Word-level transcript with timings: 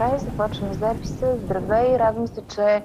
Добре, 0.00 0.18
започваме 0.18 0.74
записа. 0.74 1.36
Здравей, 1.44 1.98
радвам 1.98 2.28
се, 2.28 2.42
че 2.54 2.82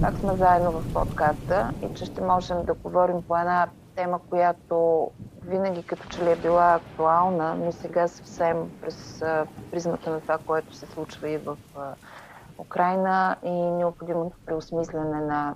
пак 0.00 0.18
сме 0.18 0.36
заедно 0.36 0.70
в 0.70 0.92
подкаста 0.92 1.70
и 1.82 1.94
че 1.94 2.04
ще 2.04 2.20
можем 2.20 2.64
да 2.64 2.74
говорим 2.74 3.22
по 3.28 3.38
една 3.38 3.68
тема, 3.96 4.18
която 4.30 5.08
винаги 5.46 5.82
като 5.82 6.08
че 6.08 6.24
ли 6.24 6.30
е 6.30 6.36
била 6.36 6.74
актуална, 6.74 7.54
но 7.54 7.72
сега 7.72 8.08
съвсем 8.08 8.56
през 8.80 9.22
призмата 9.70 10.10
на 10.10 10.20
това, 10.20 10.38
което 10.46 10.74
се 10.74 10.86
случва 10.86 11.30
и 11.30 11.38
в 11.38 11.56
Украина 12.58 13.36
и 13.44 13.52
необходимото 13.52 14.36
преосмислене 14.46 15.20
на 15.20 15.54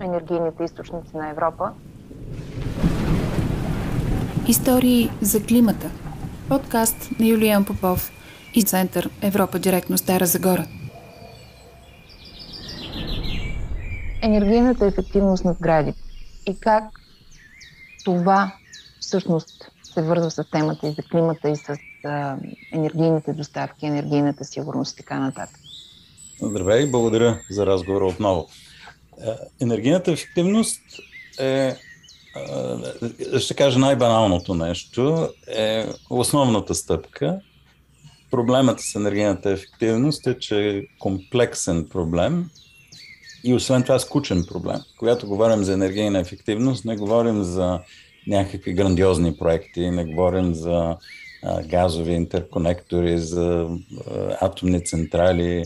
енергийните 0.00 0.64
източници 0.64 1.16
на 1.16 1.28
Европа. 1.28 1.72
Истории 4.48 5.10
за 5.20 5.42
климата. 5.42 5.90
Подкаст 6.48 7.10
на 7.20 7.26
Юлиан 7.26 7.64
Попов 7.64 8.16
и 8.56 8.62
Център 8.62 9.10
Европа 9.22 9.58
директно 9.58 9.98
Стара 9.98 10.26
Загора. 10.26 10.66
Енергийната 14.22 14.86
ефективност 14.86 15.44
на 15.44 15.52
сгради 15.52 15.92
и 16.46 16.60
как 16.60 16.84
това 18.04 18.52
всъщност 19.00 19.70
се 19.82 20.02
вързва 20.02 20.30
с 20.30 20.44
темата 20.50 20.88
и 20.88 20.90
за 20.90 21.02
климата 21.02 21.50
и 21.50 21.56
с 21.56 21.76
а, 22.04 22.36
енергийните 22.72 23.32
доставки, 23.32 23.86
енергийната 23.86 24.44
сигурност 24.44 24.92
и 24.92 24.96
така 24.96 25.18
нататък. 25.18 25.58
Здравей, 26.42 26.86
благодаря 26.86 27.40
за 27.50 27.66
разговора 27.66 28.06
отново. 28.06 28.48
Енергийната 29.60 30.12
ефективност 30.12 30.80
е 31.38 31.76
ще 33.38 33.54
кажа 33.54 33.78
най-баналното 33.78 34.54
нещо, 34.54 35.28
е 35.48 35.86
основната 36.10 36.74
стъпка. 36.74 37.40
Проблемът 38.30 38.80
с 38.80 38.94
енергийната 38.94 39.50
ефективност 39.50 40.26
е, 40.26 40.38
че 40.38 40.68
е 40.68 40.82
комплексен 40.98 41.88
проблем 41.88 42.50
и 43.44 43.54
освен 43.54 43.82
това 43.82 43.98
скучен 43.98 44.44
проблем. 44.48 44.78
Когато 44.98 45.26
говорим 45.26 45.64
за 45.64 45.72
енергийна 45.72 46.20
ефективност, 46.20 46.84
не 46.84 46.96
говорим 46.96 47.42
за 47.42 47.80
някакви 48.26 48.72
грандиозни 48.72 49.36
проекти, 49.36 49.90
не 49.90 50.04
говорим 50.04 50.54
за 50.54 50.96
а, 51.42 51.62
газови 51.62 52.12
интерконектори, 52.12 53.18
за 53.18 53.68
а, 54.10 54.36
атомни 54.40 54.84
централи, 54.84 55.64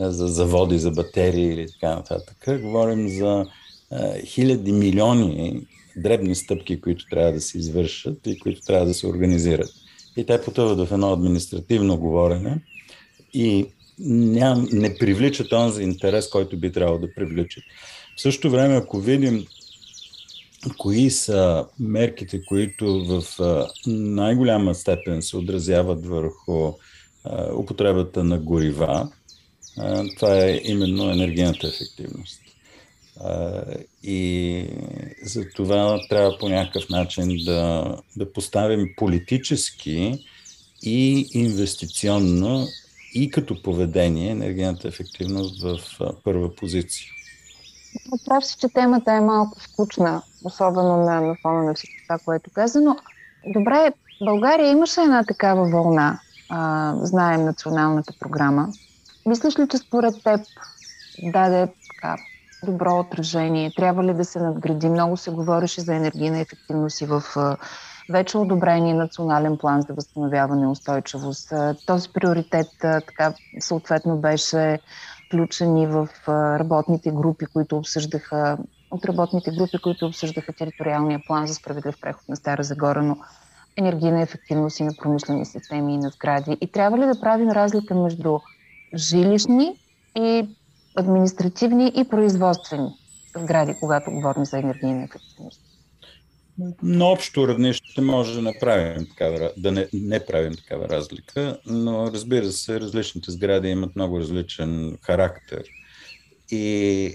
за 0.00 0.28
заводи 0.28 0.78
за 0.78 0.90
батерии 0.90 1.46
или 1.46 1.66
така 1.72 1.94
нататък. 1.94 2.60
Говорим 2.60 3.08
за 3.08 3.46
а, 3.90 4.20
хиляди 4.24 4.72
милиони 4.72 5.66
дребни 5.96 6.34
стъпки, 6.34 6.80
които 6.80 7.04
трябва 7.10 7.32
да 7.32 7.40
се 7.40 7.58
извършат 7.58 8.26
и 8.26 8.38
които 8.38 8.60
трябва 8.60 8.86
да 8.86 8.94
се 8.94 9.06
организират. 9.06 9.70
И 10.18 10.26
те 10.26 10.40
потъват 10.40 10.88
в 10.88 10.92
едно 10.92 11.12
административно 11.12 11.98
говорене 11.98 12.60
и 13.34 13.66
ням, 13.98 14.68
не 14.72 14.94
привличат 14.98 15.50
този 15.50 15.82
интерес, 15.82 16.30
който 16.30 16.56
би 16.56 16.72
трябвало 16.72 16.98
да 16.98 17.14
привличат. 17.14 17.64
В 18.16 18.20
същото 18.20 18.50
време, 18.50 18.76
ако 18.76 18.98
видим 18.98 19.46
кои 20.78 21.10
са 21.10 21.66
мерките, 21.80 22.44
които 22.44 23.04
в 23.04 23.24
най-голяма 23.86 24.74
степен 24.74 25.22
се 25.22 25.36
отразяват 25.36 26.06
върху 26.06 26.72
употребата 27.56 28.24
на 28.24 28.38
горива, 28.38 29.12
това 30.16 30.44
е 30.44 30.60
именно 30.64 31.10
енергийната 31.10 31.68
ефективност. 31.68 32.40
И 34.02 34.64
за 35.22 35.44
това 35.56 36.00
трябва 36.08 36.38
по 36.38 36.48
някакъв 36.48 36.88
начин 36.88 37.44
да, 37.44 37.94
да 38.16 38.32
поставим 38.32 38.88
политически 38.96 40.24
и 40.82 41.28
инвестиционно 41.32 42.66
и 43.14 43.30
като 43.30 43.62
поведение 43.62 44.30
енергийната 44.30 44.88
ефективност 44.88 45.62
в 45.62 45.78
първа 46.24 46.54
позиция. 46.54 47.06
Прав 48.26 48.46
си, 48.46 48.56
че 48.60 48.68
темата 48.68 49.12
е 49.12 49.20
малко 49.20 49.60
скучна, 49.60 50.22
особено 50.44 50.96
на, 50.96 51.20
на 51.20 51.36
фона 51.42 51.62
на 51.62 51.74
всичко 51.74 51.96
това, 52.06 52.18
което 52.24 52.50
каза, 52.50 52.80
но 52.80 52.96
добре, 53.46 53.92
България 54.24 54.70
имаше 54.70 55.00
една 55.00 55.24
такава 55.24 55.70
вълна, 55.70 56.20
а, 56.48 56.94
знаем 57.02 57.44
националната 57.44 58.12
програма. 58.20 58.68
Мислиш 59.26 59.58
ли, 59.58 59.68
че 59.68 59.78
според 59.78 60.14
теб 60.24 60.40
даде 61.22 61.68
така, 61.90 62.16
добро 62.64 62.98
отражение? 62.98 63.72
Трябва 63.76 64.04
ли 64.04 64.14
да 64.14 64.24
се 64.24 64.38
надгради? 64.40 64.88
Много 64.88 65.16
се 65.16 65.30
говореше 65.30 65.80
за 65.80 65.94
енергийна 65.94 66.38
ефективност 66.40 67.00
и 67.00 67.06
в 67.06 67.22
вече 68.10 68.38
одобрение 68.38 68.94
национален 68.94 69.58
план 69.58 69.82
за 69.82 69.94
възстановяване 69.94 70.64
и 70.64 70.66
устойчивост. 70.66 71.52
Този 71.86 72.08
приоритет 72.12 72.66
така 72.80 73.34
съответно 73.60 74.16
беше 74.16 74.78
включен 75.26 75.76
и 75.76 75.86
в 75.86 76.08
работните 76.58 77.10
групи, 77.10 77.46
които 77.46 77.76
обсъждаха 77.76 78.58
от 78.90 79.04
работните 79.04 79.50
групи, 79.50 79.78
които 79.82 80.06
обсъждаха 80.06 80.52
териториалния 80.52 81.20
план 81.26 81.46
за 81.46 81.54
справедлив 81.54 82.00
преход 82.00 82.28
на 82.28 82.36
Стара 82.36 82.62
Загора, 82.62 83.02
но 83.02 83.16
енергийна 83.76 84.22
ефективност 84.22 84.80
и 84.80 84.84
на 84.84 84.92
промишлени 85.02 85.46
системи 85.46 85.94
и 85.94 85.98
на 85.98 86.08
сгради. 86.08 86.56
И 86.60 86.72
трябва 86.72 86.98
ли 86.98 87.06
да 87.06 87.20
правим 87.20 87.50
разлика 87.50 87.94
между 87.94 88.38
жилищни 88.94 89.78
и 90.16 90.48
административни 90.98 91.92
и 91.96 92.08
производствени 92.08 92.88
сгради, 93.36 93.74
когато 93.80 94.10
говорим 94.10 94.44
за 94.44 94.58
енергийна 94.58 95.04
ефективност? 95.04 95.60
На 96.82 97.04
общо 97.04 97.48
равнище 97.48 98.00
може 98.00 98.34
да 98.34 98.42
направим 98.42 99.06
такава, 99.06 99.50
да 99.56 99.72
не, 99.72 99.88
не 99.92 100.26
правим 100.26 100.54
такава 100.54 100.88
разлика, 100.88 101.58
но 101.66 102.12
разбира 102.12 102.52
се, 102.52 102.80
различните 102.80 103.30
сгради 103.30 103.68
имат 103.68 103.96
много 103.96 104.20
различен 104.20 104.98
характер 105.02 105.62
и 106.50 107.14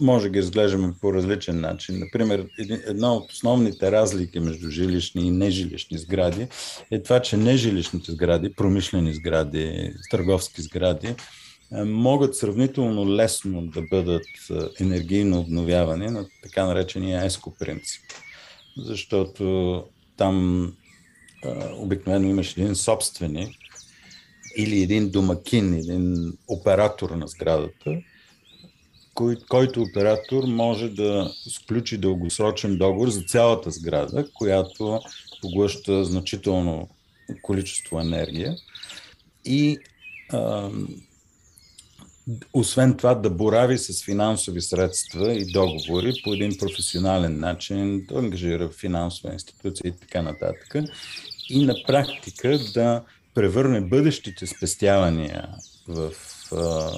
може 0.00 0.24
да 0.24 0.30
ги 0.30 0.38
разглеждаме 0.38 0.94
по 1.00 1.14
различен 1.14 1.60
начин. 1.60 1.98
Например, 1.98 2.46
една 2.86 3.14
от 3.14 3.32
основните 3.32 3.92
разлики 3.92 4.40
между 4.40 4.70
жилищни 4.70 5.26
и 5.26 5.30
нежилищни 5.30 5.98
сгради 5.98 6.48
е 6.90 7.02
това, 7.02 7.20
че 7.20 7.36
нежилищните 7.36 8.12
сгради, 8.12 8.54
промишлени 8.54 9.14
сгради, 9.14 9.94
търговски 10.10 10.62
сгради, 10.62 11.14
могат 11.84 12.36
сравнително 12.36 13.16
лесно 13.16 13.66
да 13.66 13.82
бъдат 13.82 14.26
е, 14.50 14.54
енергийно 14.80 15.40
обновявани 15.40 16.06
на 16.06 16.26
така 16.42 16.64
наречения 16.64 17.24
ЕСКО 17.24 17.54
принцип. 17.58 18.02
Защото 18.76 19.84
там 20.16 20.66
е, 21.44 21.48
обикновено 21.74 22.28
имаш 22.28 22.56
един 22.56 22.74
собственик 22.74 23.56
или 24.56 24.82
един 24.82 25.10
домакин, 25.10 25.74
един 25.74 26.32
оператор 26.48 27.10
на 27.10 27.28
сградата, 27.28 28.00
кой, 29.14 29.36
който 29.48 29.82
оператор 29.82 30.44
може 30.46 30.88
да 30.88 31.32
сключи 31.48 31.98
дългосрочен 31.98 32.76
договор 32.76 33.08
за 33.08 33.22
цялата 33.22 33.70
сграда, 33.70 34.26
която 34.34 35.00
поглъща 35.40 36.04
значително 36.04 36.88
количество 37.42 38.00
енергия 38.00 38.56
и 39.44 39.78
освен 42.52 42.96
това 42.96 43.14
да 43.14 43.30
борави 43.30 43.78
с 43.78 44.04
финансови 44.04 44.60
средства 44.60 45.32
и 45.32 45.52
договори 45.52 46.12
по 46.24 46.32
един 46.32 46.58
професионален 46.58 47.38
начин, 47.38 48.06
да 48.06 48.18
ангажира 48.18 48.70
финансова 48.70 49.32
институция 49.32 49.88
и 49.88 50.00
така 50.00 50.22
нататък. 50.22 50.74
И 51.50 51.64
на 51.64 51.74
практика 51.86 52.58
да 52.74 53.02
превърне 53.34 53.80
бъдещите 53.80 54.46
спестявания 54.46 55.48
в, 55.88 56.12
а, 56.52 56.90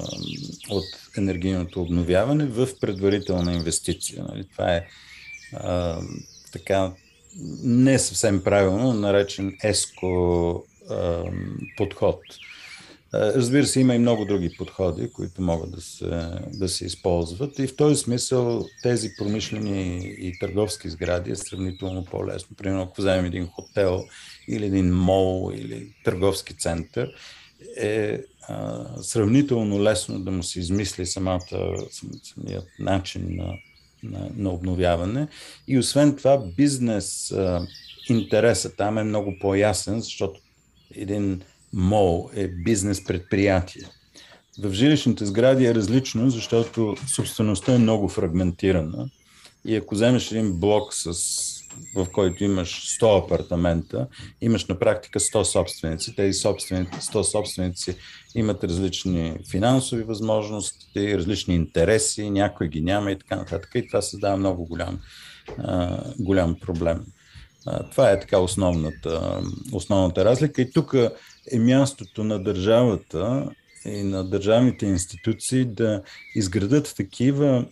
от 0.70 0.84
енергийното 1.18 1.82
обновяване 1.82 2.46
в 2.46 2.68
предварителна 2.80 3.52
инвестиция. 3.52 4.24
Нали? 4.28 4.44
Това 4.52 4.74
е 4.74 4.86
а, 5.52 6.00
така 6.52 6.92
не 7.62 7.98
съвсем 7.98 8.42
правилно 8.42 8.92
наречен 8.92 9.56
ЕСКО 9.64 10.64
а, 10.90 11.22
подход. 11.76 12.20
Разбира 13.18 13.66
се, 13.66 13.80
има 13.80 13.94
и 13.94 13.98
много 13.98 14.24
други 14.24 14.56
подходи, 14.58 15.10
които 15.12 15.42
могат 15.42 15.70
да 15.70 15.80
се, 15.80 16.30
да 16.52 16.68
се 16.68 16.86
използват. 16.86 17.58
И 17.58 17.66
в 17.66 17.76
този 17.76 17.96
смисъл 17.96 18.64
тези 18.82 19.10
промишлени 19.18 20.14
и 20.18 20.38
търговски 20.38 20.90
сгради 20.90 21.30
е 21.30 21.36
сравнително 21.36 22.04
по-лесно. 22.04 22.56
Примерно, 22.56 22.82
ако 22.82 23.00
вземем 23.00 23.24
един 23.24 23.46
хотел 23.46 24.04
или 24.48 24.66
един 24.66 24.94
мол 24.94 25.52
или 25.54 25.94
търговски 26.04 26.56
център, 26.56 27.10
е 27.76 28.20
а, 28.48 28.86
сравнително 29.02 29.82
лесно 29.82 30.20
да 30.20 30.30
му 30.30 30.42
се 30.42 30.60
измисли 30.60 31.06
самата, 31.06 31.76
самият 32.22 32.66
начин 32.78 33.26
на, 33.28 33.54
на, 34.02 34.30
на 34.36 34.50
обновяване. 34.50 35.28
И 35.68 35.78
освен 35.78 36.16
това, 36.16 36.42
бизнес 36.56 37.32
а, 37.32 37.66
интересът 38.08 38.76
там 38.76 38.98
е 38.98 39.04
много 39.04 39.34
по-ясен, 39.40 40.00
защото 40.00 40.40
един 40.94 41.42
МОЛ 41.72 42.30
е 42.34 42.48
бизнес 42.48 43.04
предприятие. 43.04 43.82
В 44.58 44.72
жилищните 44.72 45.26
сгради 45.26 45.66
е 45.66 45.74
различно, 45.74 46.30
защото 46.30 46.96
собствеността 47.14 47.74
е 47.74 47.78
много 47.78 48.08
фрагментирана. 48.08 49.08
И 49.64 49.76
ако 49.76 49.94
вземеш 49.94 50.32
един 50.32 50.60
блок 50.60 50.94
с 50.94 51.12
в 51.94 52.06
който 52.12 52.44
имаш 52.44 52.98
100 53.00 53.24
апартамента, 53.24 54.06
имаш 54.40 54.66
на 54.66 54.78
практика 54.78 55.20
100 55.20 55.42
собственици. 55.42 56.16
Тези 56.16 56.38
собственици, 56.38 56.90
100 56.92 57.22
собственици 57.22 57.96
имат 58.34 58.64
различни 58.64 59.36
финансови 59.50 60.02
възможности, 60.02 61.18
различни 61.18 61.54
интереси, 61.54 62.30
някой 62.30 62.68
ги 62.68 62.80
няма 62.80 63.10
и 63.10 63.18
така 63.18 63.36
нататък. 63.36 63.70
И 63.74 63.88
това 63.88 64.02
създава 64.02 64.36
много 64.36 64.66
голям, 64.66 64.98
голям 66.18 66.56
проблем. 66.60 67.04
Това 67.90 68.10
е 68.10 68.20
така 68.20 68.38
основната, 68.38 69.42
основната 69.72 70.24
разлика. 70.24 70.62
И 70.62 70.70
тук 70.72 70.94
е 71.52 71.58
мястото 71.58 72.24
на 72.24 72.42
държавата 72.42 73.50
и 73.84 74.02
на 74.02 74.24
държавните 74.24 74.86
институции 74.86 75.64
да 75.64 76.02
изградат 76.34 76.94
такива 76.96 77.66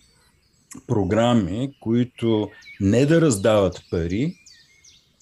програми, 0.87 1.71
които 1.79 2.49
не 2.79 3.05
да 3.05 3.21
раздават 3.21 3.81
пари 3.91 4.35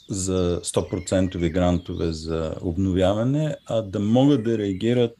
за 0.10 0.62
100% 0.64 1.52
грантове 1.52 2.12
за 2.12 2.56
обновяване, 2.62 3.56
а 3.66 3.82
да 3.82 4.00
могат 4.00 4.44
да 4.44 4.58
реагират 4.58 5.18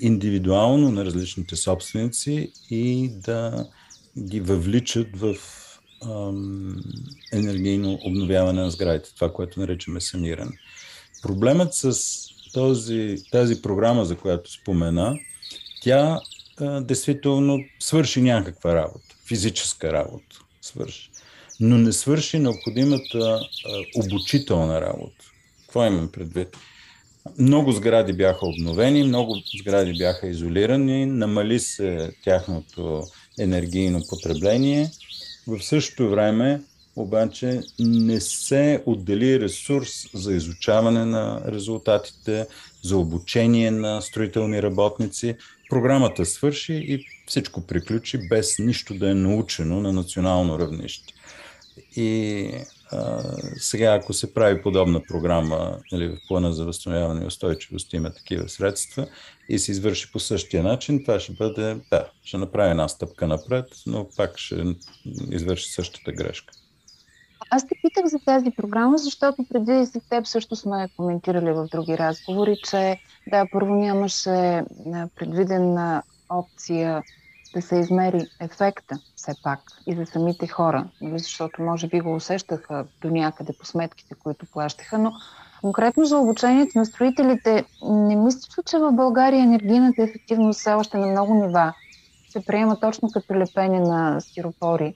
индивидуално 0.00 0.90
на 0.90 1.04
различните 1.04 1.56
собственици 1.56 2.52
и 2.70 3.10
да 3.12 3.68
ги 4.18 4.40
въвличат 4.40 5.16
в 5.16 5.36
енергийно 7.32 7.98
обновяване 8.04 8.62
на 8.62 8.70
сградите, 8.70 9.14
това, 9.14 9.32
което 9.32 9.60
наричаме 9.60 10.00
саниране. 10.00 10.58
Проблемът 11.22 11.74
с 11.74 12.00
този, 12.58 13.16
тази 13.30 13.62
програма, 13.62 14.04
за 14.04 14.16
която 14.16 14.52
спомена, 14.52 15.18
тя 15.82 16.20
а, 16.60 16.80
действително 16.80 17.58
свърши 17.80 18.20
някаква 18.20 18.74
работа 18.74 19.08
физическа 19.28 19.92
работа 19.92 20.38
свърши. 20.62 21.10
Но 21.60 21.78
не 21.78 21.92
свърши 21.92 22.38
необходимата 22.38 23.18
а, 23.18 23.40
обучителна 24.04 24.80
работа. 24.80 25.24
Какво 25.60 25.86
имам 25.86 26.08
предвид? 26.12 26.56
Много 27.38 27.72
сгради 27.72 28.12
бяха 28.12 28.46
обновени, 28.46 29.02
много 29.02 29.36
сгради 29.60 29.98
бяха 29.98 30.28
изолирани, 30.28 31.06
намали 31.06 31.60
се 31.60 32.10
тяхното 32.24 33.02
енергийно 33.38 34.02
потребление. 34.08 34.90
В 35.46 35.62
същото 35.62 36.10
време 36.10 36.60
обаче 37.02 37.60
не 37.78 38.20
се 38.20 38.82
отдели 38.86 39.40
ресурс 39.40 39.90
за 40.14 40.34
изучаване 40.34 41.04
на 41.04 41.42
резултатите, 41.46 42.46
за 42.82 42.96
обучение 42.96 43.70
на 43.70 44.00
строителни 44.00 44.62
работници. 44.62 45.36
Програмата 45.70 46.26
свърши 46.26 46.74
и 46.74 47.04
всичко 47.26 47.66
приключи 47.66 48.28
без 48.28 48.58
нищо 48.58 48.94
да 48.94 49.10
е 49.10 49.14
научено 49.14 49.80
на 49.80 49.92
национално 49.92 50.58
равнище. 50.58 51.14
И 51.96 52.50
а, 52.92 53.22
сега, 53.56 53.94
ако 53.94 54.12
се 54.12 54.34
прави 54.34 54.62
подобна 54.62 55.02
програма 55.08 55.78
нали, 55.92 56.08
в 56.08 56.16
плана 56.28 56.52
за 56.52 56.64
възстановяване 56.64 57.24
и 57.24 57.26
устойчивост, 57.26 57.92
има 57.92 58.12
такива 58.12 58.48
средства 58.48 59.06
и 59.48 59.58
се 59.58 59.70
извърши 59.70 60.12
по 60.12 60.20
същия 60.20 60.62
начин, 60.62 61.04
това 61.04 61.20
ще 61.20 61.32
бъде, 61.32 61.76
да, 61.90 62.10
ще 62.24 62.38
направи 62.38 62.70
една 62.70 62.88
стъпка 62.88 63.26
напред, 63.26 63.66
но 63.86 64.08
пак 64.16 64.38
ще 64.38 64.64
извърши 65.30 65.68
същата 65.68 66.12
грешка. 66.12 66.57
Аз 67.50 67.66
те 67.66 67.74
питах 67.82 68.06
за 68.06 68.18
тази 68.18 68.50
програма, 68.50 68.98
защото 68.98 69.44
преди 69.48 69.86
с 69.86 70.00
теб 70.10 70.26
също 70.26 70.56
сме 70.56 70.88
коментирали 70.96 71.52
в 71.52 71.66
други 71.72 71.98
разговори, 71.98 72.56
че 72.64 73.00
да, 73.26 73.46
първо 73.52 73.74
нямаше 73.74 74.64
предвидена 75.16 76.02
опция 76.30 77.02
да 77.54 77.62
се 77.62 77.76
измери 77.76 78.26
ефекта 78.40 78.98
все 79.16 79.32
пак 79.42 79.60
и 79.86 79.94
за 79.94 80.06
самите 80.06 80.46
хора, 80.46 80.88
нали, 81.00 81.18
защото 81.18 81.62
може 81.62 81.88
би 81.88 82.00
го 82.00 82.14
усещаха 82.14 82.86
до 83.02 83.10
някъде 83.10 83.52
по 83.52 83.66
сметките, 83.66 84.14
които 84.14 84.46
плащаха, 84.46 84.98
но 84.98 85.12
конкретно 85.60 86.04
за 86.04 86.18
обучението 86.18 86.78
на 86.78 86.86
строителите, 86.86 87.64
не 87.82 88.16
мисля, 88.16 88.62
че 88.66 88.78
в 88.78 88.92
България 88.92 89.42
енергийната 89.42 90.02
ефективност 90.02 90.60
все 90.60 90.72
още 90.72 90.98
на 90.98 91.06
много 91.06 91.34
нива 91.34 91.74
се 92.28 92.44
приема 92.44 92.80
точно 92.80 93.10
като 93.10 93.34
лепене 93.34 93.80
на 93.80 94.20
стиропори 94.20 94.94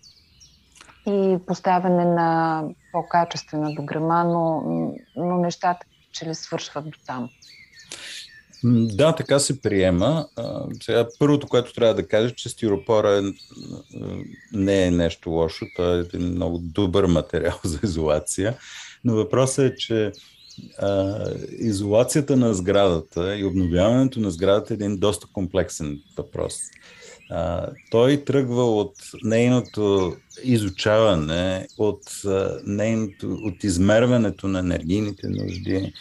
и 1.06 1.38
поставяне 1.46 2.04
на 2.04 2.62
по-качествена 2.92 3.74
дограма, 3.74 4.24
но, 4.24 4.62
но 5.16 5.38
нещата 5.38 5.86
че 6.12 6.26
ли 6.26 6.34
свършват 6.34 6.84
до 6.84 6.98
там. 7.06 7.30
Да, 8.64 9.14
така 9.14 9.38
се 9.38 9.62
приема. 9.62 10.26
сега, 10.82 11.06
първото, 11.18 11.48
което 11.48 11.72
трябва 11.72 11.94
да 11.94 12.08
кажа, 12.08 12.34
че 12.34 12.48
стиропора 12.48 13.18
е, 13.18 13.22
не 14.52 14.86
е 14.86 14.90
нещо 14.90 15.30
лошо. 15.30 15.66
Той 15.76 15.96
е 15.96 16.00
един 16.00 16.28
много 16.28 16.58
добър 16.58 17.06
материал 17.06 17.58
за 17.64 17.78
изолация. 17.84 18.56
Но 19.04 19.14
въпросът 19.14 19.72
е, 19.72 19.76
че 19.76 20.12
а, 20.78 21.24
изолацията 21.58 22.36
на 22.36 22.54
сградата 22.54 23.36
и 23.36 23.44
обновяването 23.44 24.20
на 24.20 24.30
сградата 24.30 24.74
е 24.74 24.74
един 24.74 24.98
доста 24.98 25.26
комплексен 25.32 26.00
въпрос. 26.16 26.56
А, 27.34 27.66
той 27.90 28.24
тръгва 28.24 28.76
от 28.76 28.94
нейното 29.22 30.16
изучаване, 30.44 31.66
от, 31.78 32.02
а, 32.26 32.60
нейното, 32.66 33.38
от 33.42 33.64
измерването 33.64 34.48
на 34.48 34.58
енергийните 34.58 35.28
нужди, 35.28 35.92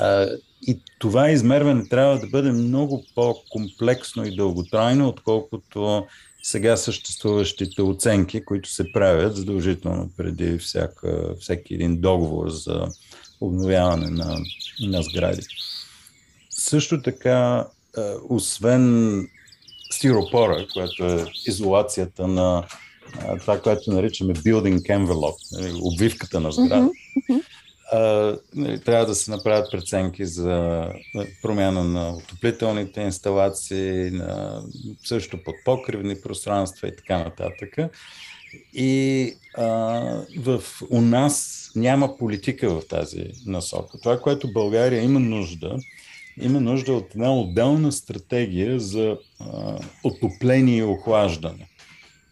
а, 0.00 0.26
и 0.66 0.80
това 0.98 1.30
измерване 1.30 1.88
трябва 1.88 2.18
да 2.18 2.26
бъде 2.26 2.52
много 2.52 3.04
по-комплексно 3.14 4.24
и 4.24 4.36
дълготрайно, 4.36 5.08
отколкото 5.08 6.06
сега 6.42 6.76
съществуващите 6.76 7.82
оценки, 7.82 8.44
които 8.44 8.68
се 8.68 8.92
правят 8.92 9.36
задължително 9.36 10.10
преди 10.16 10.58
всяка, 10.58 11.34
всеки 11.40 11.74
един 11.74 12.00
договор 12.00 12.48
за 12.48 12.86
обновяване 13.40 14.10
на, 14.10 14.38
на 14.80 15.02
сгради. 15.02 15.42
Също 16.50 17.02
така, 17.02 17.66
освен 18.28 19.28
стиропора, 19.92 20.66
което 20.72 21.04
е 21.04 21.26
изолацията 21.46 22.28
на 22.28 22.64
това, 23.40 23.60
което 23.60 23.92
наричаме 23.92 24.34
building 24.34 24.80
envelope, 24.80 25.60
нали, 25.60 25.80
обвивката 25.82 26.40
на 26.40 26.52
сграда, 26.52 26.90
mm-hmm 26.90 27.42
а, 27.92 28.36
нали, 28.54 28.80
трябва 28.80 29.06
да 29.06 29.14
се 29.14 29.30
направят 29.30 29.70
преценки 29.70 30.26
за 30.26 30.86
промяна 31.42 31.84
на 31.84 32.10
отоплителните 32.10 33.00
инсталации, 33.00 34.10
на 34.10 34.62
също 35.04 35.42
под 35.44 35.54
покривни 35.64 36.20
пространства 36.20 36.88
и 36.88 36.96
така 36.96 37.18
нататък. 37.18 37.76
И 38.72 39.34
а, 39.58 39.64
в, 40.38 40.62
у 40.90 41.00
нас 41.00 41.56
няма 41.76 42.16
политика 42.16 42.70
в 42.70 42.88
тази 42.88 43.26
насока. 43.46 43.98
Това, 43.98 44.20
което 44.20 44.52
България 44.52 45.02
има 45.02 45.20
нужда, 45.20 45.76
има 46.40 46.60
нужда 46.60 46.92
от 46.92 47.14
една 47.14 47.34
отделна 47.34 47.92
стратегия 47.92 48.80
за 48.80 49.18
а, 49.40 49.78
отопление 50.04 50.78
и 50.78 50.82
охлаждане. 50.82 51.66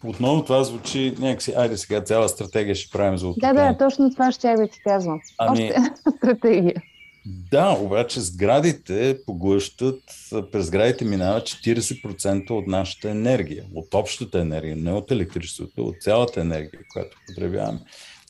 Отново 0.04 0.44
това 0.44 0.64
звучи 0.64 1.14
някакси, 1.18 1.52
айде 1.56 1.76
сега 1.76 2.00
цяла 2.00 2.28
стратегия 2.28 2.74
ще 2.74 2.92
правим 2.92 3.18
за 3.18 3.28
отопление. 3.28 3.54
Да, 3.54 3.72
да, 3.72 3.78
точно 3.78 4.10
това 4.10 4.32
ще 4.32 4.56
ви 4.56 4.68
ти 4.68 4.80
казвам. 4.84 5.20
Ами, 5.38 5.50
Още 5.50 5.64
една 5.64 5.94
стратегия. 6.16 6.82
Да, 7.50 7.76
обаче 7.80 8.20
сградите 8.20 9.18
поглъщат, 9.26 10.02
през 10.52 10.66
сградите 10.66 11.04
минава 11.04 11.40
40% 11.40 12.50
от 12.50 12.66
нашата 12.66 13.10
енергия, 13.10 13.64
от 13.74 13.94
общата 13.94 14.40
енергия, 14.40 14.76
не 14.76 14.92
от 14.92 15.10
електричеството, 15.10 15.86
от 15.86 15.94
цялата 16.00 16.40
енергия, 16.40 16.80
която 16.92 17.16
потребяваме. 17.26 17.80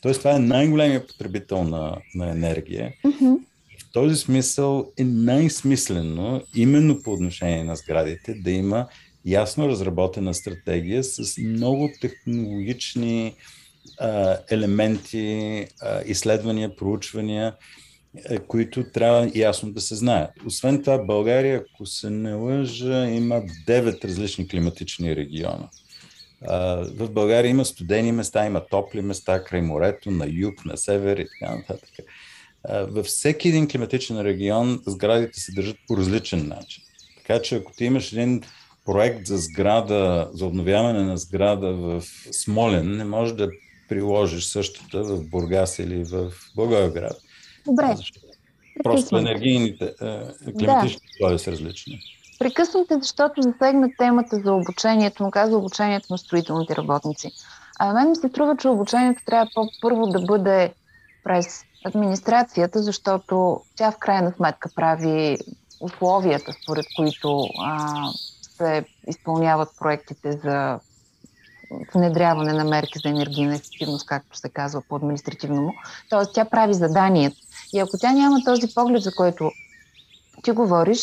Тоест 0.03 0.21
това 0.21 0.35
е 0.35 0.39
най-големият 0.39 1.09
потребител 1.09 1.65
на, 1.65 1.97
на 2.15 2.31
енергия. 2.31 2.93
Mm-hmm. 3.05 3.37
Този 3.99 4.17
смисъл 4.17 4.93
е 4.99 5.05
най-смислено, 5.05 6.43
именно 6.55 7.03
по 7.03 7.13
отношение 7.13 7.65
на 7.65 7.77
сградите, 7.77 8.35
да 8.35 8.51
има 8.51 8.87
ясно 9.25 9.69
разработена 9.69 10.35
стратегия 10.35 11.05
с 11.05 11.39
много 11.39 11.91
технологични 12.01 13.35
а, 14.01 14.37
елементи, 14.51 15.67
а, 15.81 16.03
изследвания, 16.07 16.77
проучвания, 16.77 17.55
а, 18.31 18.39
които 18.39 18.85
трябва 18.85 19.31
ясно 19.35 19.73
да 19.73 19.81
се 19.81 19.95
знаят. 19.95 20.31
Освен 20.47 20.83
това, 20.83 20.99
България, 20.99 21.65
ако 21.75 21.87
се 21.87 22.11
не 22.11 22.35
лъжа, 22.35 23.09
има 23.09 23.43
9 23.67 24.05
различни 24.05 24.49
климатични 24.49 25.17
региона. 25.17 25.69
В 26.95 27.11
България 27.11 27.51
има 27.51 27.65
студени 27.65 28.13
места, 28.13 28.47
има 28.47 28.67
топли 28.67 29.03
места, 29.03 29.45
край 29.45 29.63
морето, 29.63 30.11
на 30.11 30.27
юг, 30.31 30.65
на 30.65 30.77
север 30.77 31.17
и 31.17 31.27
така 31.41 31.55
нататък. 31.55 31.91
Във 32.69 33.07
всеки 33.07 33.49
един 33.49 33.69
климатичен 33.69 34.21
регион 34.21 34.83
сградите 34.87 35.41
се 35.41 35.53
държат 35.53 35.77
по 35.89 35.97
различен 35.97 36.49
начин. 36.49 36.85
Така 37.17 37.43
че 37.43 37.57
ако 37.57 37.73
ти 37.73 37.85
имаш 37.85 38.13
един 38.13 38.43
проект 38.85 39.27
за 39.27 39.39
сграда, 39.39 40.31
за 40.33 40.47
обновяване 40.47 41.03
на 41.03 41.19
сграда 41.19 41.73
в 41.73 42.03
Смолен, 42.33 42.97
не 42.97 43.05
можеш 43.05 43.35
да 43.35 43.49
приложиш 43.89 44.45
същата 44.45 45.03
в 45.03 45.31
Бургас 45.31 45.79
или 45.79 46.05
в 46.05 46.33
Благоевград. 46.57 47.17
Добре. 47.67 47.97
Просто 48.83 49.17
енергийните, 49.17 49.85
е, 50.03 50.53
климатични 50.53 51.01
условия 51.15 51.37
да. 51.37 51.39
са 51.39 51.53
различни. 51.53 52.01
Прекъсвам 52.39 52.85
те, 52.89 52.95
защото 53.01 53.43
засегна 53.43 53.89
темата 53.99 54.41
за 54.45 54.53
обучението, 54.53 55.23
но 55.23 55.31
каза 55.31 55.57
обучението 55.57 56.07
на 56.11 56.19
строителните 56.19 56.77
работници. 56.77 57.31
А 57.79 57.93
мен 57.93 58.09
ми 58.09 58.17
се 58.17 58.29
струва, 58.29 58.57
че 58.57 58.69
обучението 58.69 59.23
трябва 59.27 59.69
първо 59.83 60.07
да 60.07 60.21
бъде 60.21 60.73
през 61.25 61.65
администрацията, 61.85 62.83
защото 62.83 63.61
тя 63.77 63.91
в 63.91 63.99
крайна 63.99 64.33
сметка 64.37 64.69
прави 64.75 65.39
условията, 65.81 66.53
според 66.63 66.87
които 66.97 67.47
а, 67.65 68.05
се 68.57 68.85
изпълняват 69.07 69.69
проектите 69.79 70.33
за 70.33 70.81
внедряване 71.95 72.53
на 72.53 72.65
мерки 72.65 72.99
за 72.99 73.09
енергийна 73.09 73.55
ефективност, 73.55 74.07
както 74.07 74.39
се 74.39 74.49
казва 74.49 74.83
по 74.89 74.97
административно 74.97 75.63
му. 75.63 75.73
Тоест, 76.11 76.31
тя 76.35 76.45
прави 76.45 76.75
заданието. 76.75 77.37
И 77.73 77.79
ако 77.79 77.99
тя 77.99 78.13
няма 78.13 78.45
този 78.45 78.75
поглед, 78.75 79.03
за 79.03 79.15
който 79.15 79.51
ти 80.43 80.51
говориш, 80.51 81.01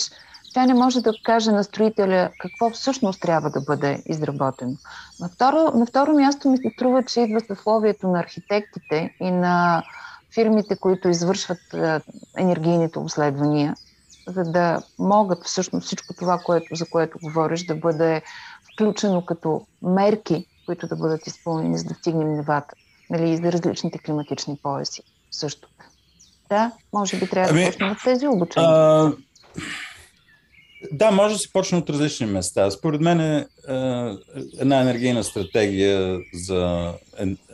тя 0.53 0.65
не 0.65 0.74
може 0.74 1.01
да 1.01 1.13
каже 1.24 1.51
на 1.51 1.63
строителя 1.63 2.29
какво 2.39 2.70
всъщност 2.70 3.22
трябва 3.22 3.50
да 3.50 3.62
бъде 3.62 4.03
изработено. 4.05 4.75
На 5.20 5.29
второ, 5.29 5.77
на 5.77 5.86
второ 5.86 6.13
място 6.13 6.50
ми 6.50 6.58
се 6.58 6.70
струва, 6.74 7.03
че 7.03 7.22
идва 7.22 7.39
съсловието 7.39 8.08
на 8.08 8.20
архитектите 8.20 9.15
и 9.22 9.32
на 9.32 9.84
фирмите, 10.36 10.75
които 10.75 11.10
извършват 11.10 11.62
енергийните 12.38 13.00
обследвания, 13.00 13.75
за 14.27 14.44
да 14.44 14.82
могат 15.00 15.46
всъщност 15.46 15.86
всичко 15.86 16.13
това, 16.13 16.39
което, 16.46 16.75
за 16.75 16.86
което 16.86 17.18
говориш, 17.24 17.65
да 17.65 17.75
бъде 17.75 18.22
включено 18.74 19.25
като 19.25 19.62
мерки, 19.82 20.48
които 20.65 20.88
да 20.88 20.96
бъдат 20.96 21.27
изпълнени, 21.27 21.77
за 21.77 21.84
да 21.84 21.94
стигнем 21.94 22.34
нивата. 22.34 22.75
Нали, 23.10 23.30
и 23.30 23.38
за 23.38 23.51
различните 23.51 24.00
климатични 24.00 24.60
пояси 24.63 25.01
също. 25.32 25.70
Да, 26.50 26.72
може 26.94 27.20
би 27.20 27.30
трябва 27.30 27.50
ами, 27.51 27.63
да 27.63 27.68
почнем 27.68 27.92
от 27.92 27.98
тези 28.04 28.27
обучения. 28.27 28.70
А, 28.70 29.12
да, 30.92 31.12
може 31.12 31.34
да 31.34 31.39
се 31.39 31.51
почне 31.54 31.77
от 31.77 31.89
различни 31.89 32.25
места. 32.25 32.72
Според 32.72 33.01
мен 33.01 33.20
е, 33.20 33.46
една 34.60 34.82
енергийна 34.82 35.24
стратегия 35.24 36.20
за 36.34 36.94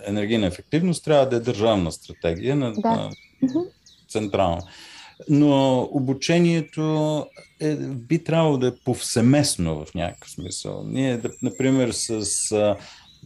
енергийна 0.05 0.47
ефективност 0.47 1.03
трябва 1.03 1.29
да 1.29 1.35
е 1.35 1.39
държавна 1.39 1.91
стратегия 1.91 2.55
на, 2.55 2.73
да. 2.73 2.89
на 2.89 3.09
централна. 4.09 4.61
Но 5.29 5.81
обучението 5.91 7.25
е, 7.59 7.75
би 7.75 8.23
трябвало 8.23 8.57
да 8.57 8.67
е 8.67 8.75
повсеместно 8.85 9.85
в 9.85 9.93
някакъв 9.93 10.31
смисъл. 10.31 10.83
Ние, 10.85 11.21
например, 11.41 11.91
с 11.91 12.15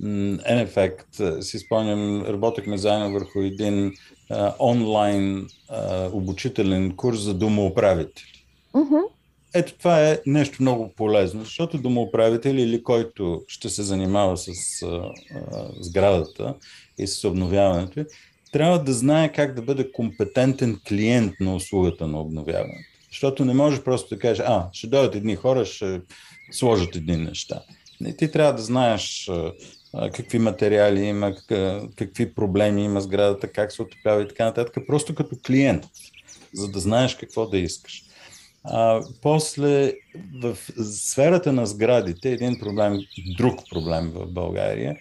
N-Effect, 0.02 1.42
си 1.42 1.60
спомням, 1.60 2.22
работехме 2.22 2.78
заедно 2.78 3.14
върху 3.14 3.40
един 3.40 3.94
а, 4.30 4.54
онлайн 4.60 5.48
а, 5.70 6.10
обучителен 6.14 6.96
курс 6.96 7.20
за 7.20 7.34
домоуправители. 7.34 8.46
Uh-huh. 8.74 9.02
Ето 9.56 9.74
това 9.78 10.10
е 10.10 10.20
нещо 10.26 10.62
много 10.62 10.94
полезно, 10.98 11.44
защото 11.44 11.78
домоуправител 11.78 12.54
или 12.54 12.84
който 12.84 13.44
ще 13.48 13.70
се 13.70 13.84
занимава 13.84 14.38
с 14.38 14.50
а, 14.82 14.88
а, 14.88 15.12
сградата 15.80 16.56
и 16.98 17.08
с 17.08 17.28
обновяването, 17.28 18.06
трябва 18.52 18.84
да 18.84 18.94
знае 18.94 19.32
как 19.32 19.56
да 19.56 19.62
бъде 19.62 19.92
компетентен 19.92 20.80
клиент 20.88 21.34
на 21.40 21.56
услугата 21.56 22.08
на 22.08 22.22
обновяването. 22.22 22.90
Защото 23.10 23.46
не 23.46 23.54
може 23.54 23.84
просто 23.84 24.16
да 24.16 24.20
кажеш, 24.22 24.44
а, 24.48 24.70
ще 24.72 24.88
дойдат 24.88 25.16
едни 25.16 25.36
хора, 25.36 25.66
ще 25.66 26.02
сложат 26.52 26.96
едни 26.96 27.18
неща. 27.18 27.62
Не, 28.02 28.16
ти 28.16 28.32
трябва 28.32 28.54
да 28.54 28.62
знаеш 28.62 29.32
какви 30.14 30.40
материали 30.40 31.02
има, 31.02 31.36
какви 31.96 32.34
проблеми 32.34 32.84
има 32.84 33.02
сградата, 33.02 33.48
как 33.48 33.72
се 33.72 33.82
отопява 33.82 34.22
и 34.22 34.28
така 34.28 34.46
нататък, 34.46 34.84
просто 34.88 35.16
като 35.16 35.36
клиент, 35.46 35.84
за 36.54 36.68
да 36.68 36.80
знаеш 36.80 37.16
какво 37.16 37.48
да 37.48 37.58
искаш. 37.58 38.05
А, 38.68 39.02
после 39.22 39.94
в 40.42 40.58
сферата 40.84 41.54
на 41.54 41.66
сградите, 41.66 42.32
един 42.32 42.60
проблем, 42.60 43.00
друг 43.38 43.60
проблем 43.72 44.12
в 44.16 44.26
България 44.28 44.98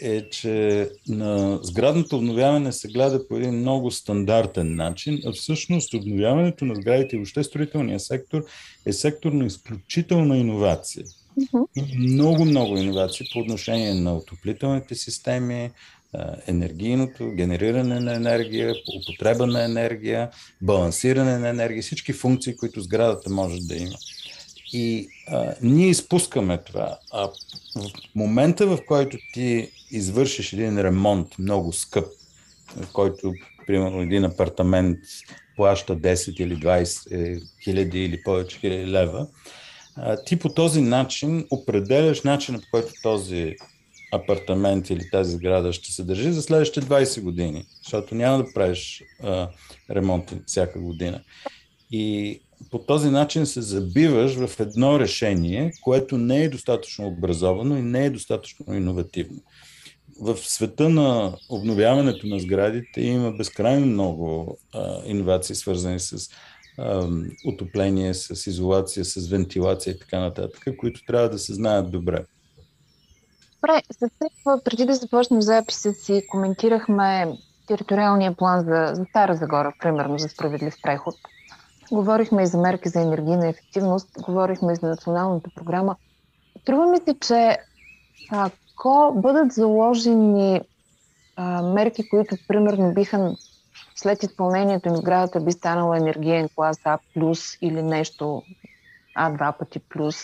е, 0.00 0.28
че 0.30 0.88
на 1.08 1.58
сградното 1.62 2.16
обновяване 2.16 2.72
се 2.72 2.88
гледа 2.88 3.28
по 3.28 3.36
един 3.36 3.54
много 3.54 3.90
стандартен 3.90 4.76
начин, 4.76 5.20
а 5.26 5.32
всъщност 5.32 5.94
обновяването 5.94 6.64
на 6.64 6.74
сградите 6.74 7.16
и 7.16 7.18
въобще 7.18 7.44
строителния 7.44 8.00
сектор 8.00 8.44
е 8.86 8.92
сектор 8.92 9.32
на 9.32 9.46
изключителна 9.46 10.38
иновация. 10.38 11.04
Uh-huh. 11.40 11.66
Много, 11.98 12.44
много 12.44 12.76
иновации 12.76 13.26
по 13.32 13.38
отношение 13.38 13.94
на 13.94 14.16
отоплителните 14.16 14.94
системи, 14.94 15.70
енергийното, 16.46 17.30
генериране 17.30 18.00
на 18.00 18.14
енергия, 18.14 18.74
употреба 19.00 19.46
на 19.46 19.64
енергия, 19.64 20.30
балансиране 20.62 21.38
на 21.38 21.48
енергия, 21.48 21.82
всички 21.82 22.12
функции, 22.12 22.56
които 22.56 22.80
сградата 22.80 23.30
може 23.30 23.60
да 23.60 23.76
има. 23.76 23.96
И 24.72 25.08
а, 25.28 25.54
ние 25.62 25.88
изпускаме 25.88 26.58
това. 26.58 26.98
А 27.12 27.28
в 27.28 27.34
момента, 28.14 28.66
в 28.66 28.78
който 28.86 29.16
ти 29.34 29.70
извършиш 29.90 30.52
един 30.52 30.80
ремонт 30.80 31.38
много 31.38 31.72
скъп, 31.72 32.06
в 32.76 32.92
който, 32.92 33.32
примерно, 33.66 34.00
един 34.00 34.24
апартамент 34.24 34.98
плаща 35.56 35.96
10 35.96 36.42
или 36.42 36.56
20 36.56 37.12
е, 37.12 37.40
хиляди 37.64 38.04
или 38.04 38.22
повече 38.22 38.58
хиляди 38.58 38.86
лева, 38.86 39.26
ти 40.26 40.38
по 40.38 40.48
този 40.48 40.82
начин 40.82 41.46
определяш 41.50 42.22
начина, 42.22 42.58
по 42.58 42.66
който 42.70 42.92
този 43.02 43.56
апартамент 44.12 44.90
или 44.90 45.10
тази 45.10 45.32
сграда 45.32 45.72
ще 45.72 45.92
се 45.92 46.04
държи 46.04 46.32
за 46.32 46.42
следващите 46.42 46.86
20 46.86 47.20
години, 47.20 47.64
защото 47.82 48.14
няма 48.14 48.38
да 48.38 48.52
правиш 48.54 49.02
а, 49.22 49.48
ремонти 49.90 50.34
всяка 50.46 50.80
година. 50.80 51.20
И 51.90 52.40
по 52.70 52.78
този 52.78 53.10
начин 53.10 53.46
се 53.46 53.62
забиваш 53.62 54.34
в 54.34 54.60
едно 54.60 55.00
решение, 55.00 55.72
което 55.82 56.18
не 56.18 56.42
е 56.44 56.48
достатъчно 56.48 57.06
образовано 57.06 57.76
и 57.76 57.82
не 57.82 58.06
е 58.06 58.10
достатъчно 58.10 58.74
иновативно. 58.74 59.40
В 60.20 60.36
света 60.36 60.88
на 60.88 61.36
обновяването 61.48 62.26
на 62.26 62.40
сградите 62.40 63.00
има 63.00 63.32
безкрайно 63.32 63.86
много 63.86 64.58
а, 64.74 65.02
иновации, 65.06 65.54
свързани 65.54 66.00
с 66.00 66.30
а, 66.78 67.08
отопление, 67.44 68.14
с 68.14 68.46
изолация, 68.46 69.04
с 69.04 69.28
вентилация 69.28 69.94
и 69.94 69.98
така 69.98 70.20
нататък, 70.20 70.68
които 70.78 71.04
трябва 71.04 71.28
да 71.28 71.38
се 71.38 71.54
знаят 71.54 71.90
добре. 71.90 72.24
Добре, 73.62 73.82
с 73.90 74.10
преди 74.64 74.84
да 74.84 74.94
започнем 74.94 75.42
записа 75.42 75.92
си, 75.92 76.22
коментирахме 76.30 77.32
териториалния 77.66 78.36
план 78.36 78.60
за, 78.60 78.90
за 78.94 79.04
Стара 79.04 79.34
Загора, 79.34 79.72
примерно 79.80 80.18
за 80.18 80.28
справедлив 80.28 80.74
преход. 80.82 81.14
Говорихме 81.92 82.42
и 82.42 82.46
за 82.46 82.58
мерки 82.58 82.88
за 82.88 83.00
енергийна 83.00 83.48
ефективност, 83.48 84.08
говорихме 84.22 84.72
и 84.72 84.76
за 84.76 84.86
националната 84.86 85.50
програма. 85.54 85.96
Трува 86.64 86.86
ми 86.86 86.98
се, 86.98 87.14
че 87.20 87.58
ако 88.30 89.12
бъдат 89.16 89.52
заложени 89.52 90.60
а, 91.36 91.62
мерки, 91.62 92.08
които 92.08 92.36
примерно 92.48 92.94
биха 92.94 93.36
след 93.94 94.22
изпълнението 94.22 94.88
им 94.88 94.96
сградата 94.96 95.40
би 95.40 95.52
станала 95.52 95.96
енергиен 95.96 96.48
клас 96.54 96.80
А+, 96.84 96.98
или 97.62 97.82
нещо 97.82 98.42
А 99.14 99.30
два 99.30 99.52
пъти 99.52 99.78
плюс, 99.78 100.16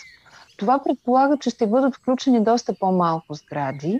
това 0.57 0.83
предполага, 0.83 1.37
че 1.37 1.49
ще 1.49 1.67
бъдат 1.67 1.95
включени 1.95 2.43
доста 2.43 2.73
по-малко 2.79 3.33
сгради, 3.33 3.99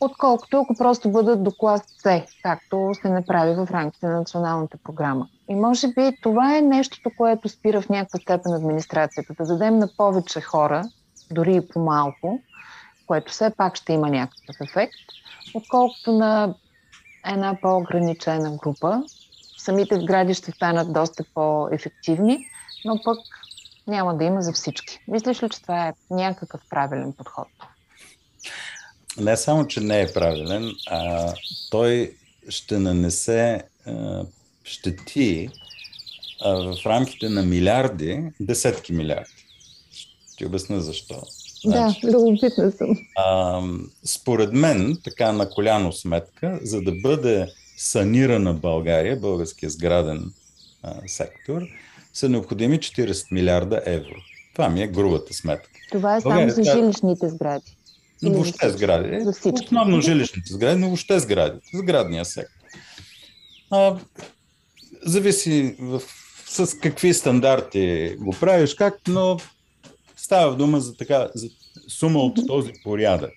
отколкото 0.00 0.60
ако 0.60 0.74
просто 0.74 1.10
бъдат 1.10 1.44
до 1.44 1.50
клас 1.50 1.82
С, 1.98 2.22
както 2.42 2.90
се 3.02 3.08
направи 3.08 3.54
в 3.54 3.68
рамките 3.70 4.06
на 4.06 4.18
националната 4.18 4.78
програма. 4.84 5.28
И 5.48 5.54
може 5.54 5.88
би 5.88 6.16
това 6.22 6.56
е 6.56 6.60
нещото, 6.60 7.10
което 7.16 7.48
спира 7.48 7.80
в 7.80 7.88
някаква 7.88 8.18
степен 8.18 8.52
администрацията. 8.52 9.34
Да 9.34 9.46
дадем 9.46 9.78
на 9.78 9.88
повече 9.96 10.40
хора, 10.40 10.84
дори 11.30 11.56
и 11.56 11.68
по-малко, 11.68 12.40
което 13.06 13.32
все 13.32 13.50
пак 13.56 13.76
ще 13.76 13.92
има 13.92 14.10
някакъв 14.10 14.56
ефект, 14.60 14.94
отколкото 15.54 16.12
на 16.12 16.54
една 17.26 17.58
по-ограничена 17.62 18.56
група. 18.56 19.02
Самите 19.58 20.00
сгради 20.00 20.34
ще 20.34 20.50
станат 20.50 20.92
доста 20.92 21.24
по-ефективни, 21.34 22.46
но 22.84 23.02
пък 23.04 23.18
няма 23.86 24.16
да 24.16 24.24
има 24.24 24.42
за 24.42 24.52
всички. 24.52 24.98
Мислиш 25.08 25.42
ли, 25.42 25.48
че 25.48 25.62
това 25.62 25.88
е 25.88 25.92
някакъв 26.10 26.60
правилен 26.70 27.12
подход? 27.12 27.48
Не 29.20 29.36
само, 29.36 29.66
че 29.66 29.80
не 29.80 30.00
е 30.00 30.12
правилен, 30.12 30.70
а 30.90 31.32
той 31.70 32.14
ще 32.48 32.78
нанесе 32.78 33.62
а, 33.86 34.24
щети 34.64 35.48
а, 36.40 36.50
в 36.50 36.86
рамките 36.86 37.28
на 37.28 37.42
милиарди, 37.42 38.24
десетки 38.40 38.92
милиарди. 38.92 39.46
Ще 39.92 40.36
ти 40.36 40.46
обясня 40.46 40.80
защо. 40.80 41.22
Значи, 41.64 42.00
да, 42.00 42.12
любопитна 42.12 42.72
съм. 42.72 42.98
А, 43.16 43.62
според 44.04 44.52
мен, 44.52 44.98
така 45.04 45.32
на 45.32 45.50
коляно 45.50 45.92
сметка, 45.92 46.60
за 46.62 46.82
да 46.82 46.92
бъде 46.92 47.48
санирана 47.76 48.54
България, 48.54 49.16
българския 49.20 49.70
сграден 49.70 50.32
а, 50.82 50.94
сектор, 51.06 51.62
са 52.12 52.28
необходими 52.28 52.78
40 52.78 53.32
милиарда 53.32 53.82
евро. 53.86 54.14
Това 54.54 54.68
ми 54.68 54.82
е 54.82 54.86
грубата 54.86 55.34
сметка. 55.34 55.70
Това 55.90 56.16
е 56.16 56.20
само 56.20 56.34
България, 56.34 56.54
за 56.54 56.64
жилищните 56.64 57.28
сгради. 57.28 57.76
Или 58.22 58.30
въобще 58.30 58.70
сгради. 58.70 59.24
За 59.24 59.32
всички. 59.32 59.64
Основно 59.64 60.00
жилищните 60.00 60.52
сгради, 60.52 60.80
но 60.80 60.86
въобще 60.86 61.20
сгради. 61.20 61.60
Сградния 61.74 62.24
сектор. 62.24 62.66
А, 63.70 63.96
зависи 65.02 65.76
в, 65.80 66.02
с 66.46 66.78
какви 66.78 67.14
стандарти 67.14 68.16
го 68.18 68.36
правиш, 68.40 68.74
как, 68.74 68.94
но 69.08 69.36
става 70.16 70.56
дума 70.56 70.80
за, 70.80 70.96
така, 70.96 71.28
за 71.34 71.48
сума 71.88 72.18
от 72.18 72.46
този 72.46 72.72
порядък. 72.84 73.32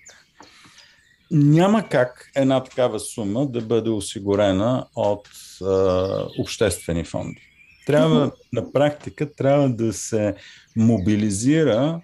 няма 1.30 1.88
как 1.88 2.30
една 2.36 2.64
такава 2.64 3.00
сума 3.00 3.46
да 3.46 3.60
бъде 3.60 3.90
осигурена 3.90 4.86
от 4.94 5.28
а, 5.62 6.26
обществени 6.38 7.04
фонди. 7.04 7.40
Трябва, 7.86 8.32
на 8.52 8.72
практика, 8.72 9.32
трябва 9.34 9.68
да 9.68 9.92
се 9.92 10.34
мобилизира 10.76 12.00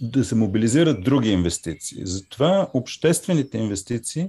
да 0.00 0.24
се 0.24 0.34
мобилизират 0.34 1.04
други 1.04 1.30
инвестиции. 1.30 1.98
Затова 2.06 2.70
обществените 2.74 3.58
инвестиции 3.58 4.28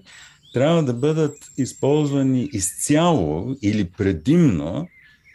трябва 0.54 0.84
да 0.84 0.94
бъдат 0.94 1.38
използвани 1.58 2.50
изцяло 2.54 3.56
или 3.62 3.90
предимно 3.90 4.88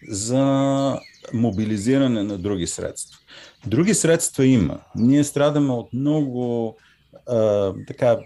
за 0.09 0.99
мобилизиране 1.35 2.23
на 2.23 2.39
други 2.39 2.67
средства. 2.67 3.19
Други 3.67 3.95
средства 3.95 4.47
има. 4.47 4.81
Ние 4.97 5.25
страдаме 5.25 5.73
от 5.73 5.93
много 5.93 6.77
а, 7.26 7.73
така 7.87 8.18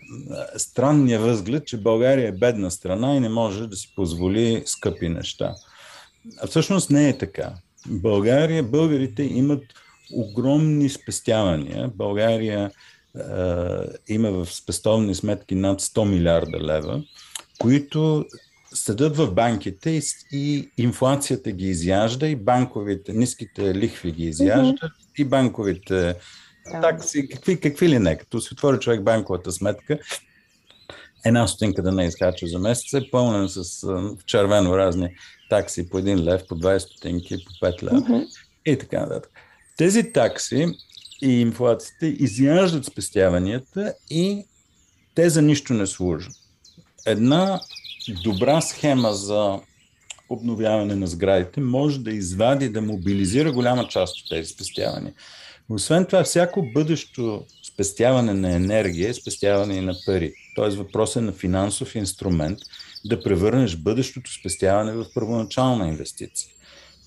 странния 0.56 1.20
възглед, 1.20 1.66
че 1.66 1.76
България 1.76 2.28
е 2.28 2.32
бедна 2.32 2.70
страна 2.70 3.16
и 3.16 3.20
не 3.20 3.28
може 3.28 3.66
да 3.66 3.76
си 3.76 3.92
позволи 3.96 4.62
скъпи 4.66 5.08
неща. 5.08 5.54
А 6.42 6.46
всъщност 6.46 6.90
не 6.90 7.08
е 7.08 7.18
така. 7.18 7.52
България, 7.86 8.62
българите 8.62 9.22
имат 9.22 9.62
огромни 10.12 10.88
спестявания. 10.88 11.90
България 11.94 12.70
е, 12.70 13.22
има 14.08 14.30
в 14.30 14.46
спестовни 14.46 15.14
сметки 15.14 15.54
над 15.54 15.82
100 15.82 16.08
милиарда 16.08 16.60
лева, 16.60 17.02
които 17.58 18.26
седат 18.74 19.16
в 19.16 19.34
банките 19.34 19.90
и, 19.90 20.02
и 20.32 20.70
инфлацията 20.78 21.52
ги 21.52 21.66
изяжда, 21.66 22.28
и 22.28 22.36
банковите, 22.36 23.12
ниските 23.12 23.74
лихви 23.74 24.12
ги 24.12 24.24
изяждат, 24.24 24.80
mm-hmm. 24.80 25.20
и 25.20 25.24
банковите 25.24 26.14
да. 26.72 26.80
такси, 26.80 27.28
какви, 27.28 27.60
какви 27.60 27.88
ли 27.88 27.98
не. 27.98 28.18
Като 28.18 28.40
си 28.40 28.48
отвори 28.52 28.78
човек 28.78 29.02
банковата 29.02 29.52
сметка, 29.52 29.98
една 31.24 31.46
стотинка 31.46 31.82
да 31.82 31.92
не 31.92 32.06
изкача 32.06 32.46
за 32.46 32.58
месец 32.58 32.94
е 32.94 33.10
пълнен 33.10 33.48
с 33.48 33.86
червено 34.26 34.78
разни 34.78 35.08
такси 35.50 35.88
по 35.88 35.98
един 35.98 36.24
лев, 36.24 36.42
по 36.48 36.54
20 36.54 36.78
стотинки, 36.78 37.44
по 37.44 37.66
5 37.66 37.82
лева 37.82 38.00
mm-hmm. 38.00 38.26
и 38.66 38.78
така 38.78 39.00
нататък. 39.00 39.32
Тези 39.76 40.12
такси 40.12 40.66
и 41.22 41.40
инфлацията 41.40 42.06
изяждат 42.06 42.84
спестяванията 42.84 43.94
и 44.10 44.44
те 45.14 45.30
за 45.30 45.42
нищо 45.42 45.74
не 45.74 45.86
служат. 45.86 46.32
Една 47.06 47.60
добра 48.24 48.60
схема 48.60 49.12
за 49.12 49.60
обновяване 50.28 50.94
на 50.94 51.06
сградите 51.06 51.60
може 51.60 52.00
да 52.00 52.10
извади, 52.10 52.68
да 52.68 52.80
мобилизира 52.80 53.52
голяма 53.52 53.88
част 53.88 54.16
от 54.16 54.28
тези 54.28 54.48
спестявания. 54.48 55.12
Освен 55.70 56.06
това, 56.06 56.24
всяко 56.24 56.62
бъдещо 56.62 57.44
спестяване 57.72 58.34
на 58.34 58.52
енергия 58.52 59.10
е 59.10 59.14
спестяване 59.14 59.74
и 59.74 59.80
на 59.80 59.94
пари. 60.06 60.32
Тоест 60.54 60.76
въпрос 60.76 61.16
е 61.16 61.20
на 61.20 61.32
финансов 61.32 61.94
инструмент 61.94 62.58
да 63.04 63.22
превърнеш 63.22 63.76
бъдещото 63.76 64.32
спестяване 64.32 64.92
в 64.92 65.06
първоначална 65.14 65.88
инвестиция. 65.88 66.52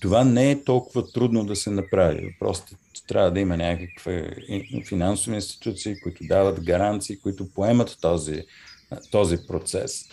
Това 0.00 0.24
не 0.24 0.50
е 0.50 0.64
толкова 0.64 1.12
трудно 1.12 1.44
да 1.44 1.56
се 1.56 1.70
направи. 1.70 2.36
Просто 2.38 2.76
трябва 3.08 3.30
да 3.30 3.40
има 3.40 3.56
някакви 3.56 4.84
финансови 4.88 5.36
институции, 5.36 6.00
които 6.02 6.24
дават 6.24 6.64
гаранции, 6.64 7.18
които 7.18 7.52
поемат 7.52 7.98
този, 8.00 8.42
този 9.10 9.36
процес. 9.48 10.04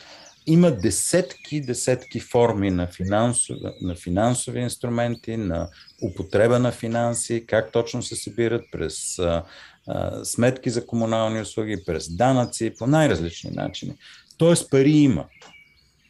Има 0.52 0.72
десетки, 0.72 1.62
десетки 1.62 2.20
форми 2.20 2.72
на 2.72 2.88
финансови, 2.88 3.60
на 3.82 3.96
финансови 3.96 4.60
инструменти, 4.60 5.38
на 5.38 5.70
употреба 6.04 6.60
на 6.60 6.72
финанси, 6.72 7.46
как 7.48 7.72
точно 7.72 8.04
се 8.04 8.16
събират 8.16 8.66
през 8.72 9.20
а, 9.20 9.44
а, 9.88 10.26
сметки 10.26 10.70
за 10.70 10.86
комунални 10.86 11.42
услуги, 11.42 11.84
през 11.86 12.16
данъци, 12.16 12.74
по 12.80 12.88
най-различни 12.88 13.52
начини. 13.52 13.94
Тоест 14.38 14.70
пари 14.72 14.92
има. 14.92 15.26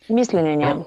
Мислене 0.10 0.55
няма 0.55 0.86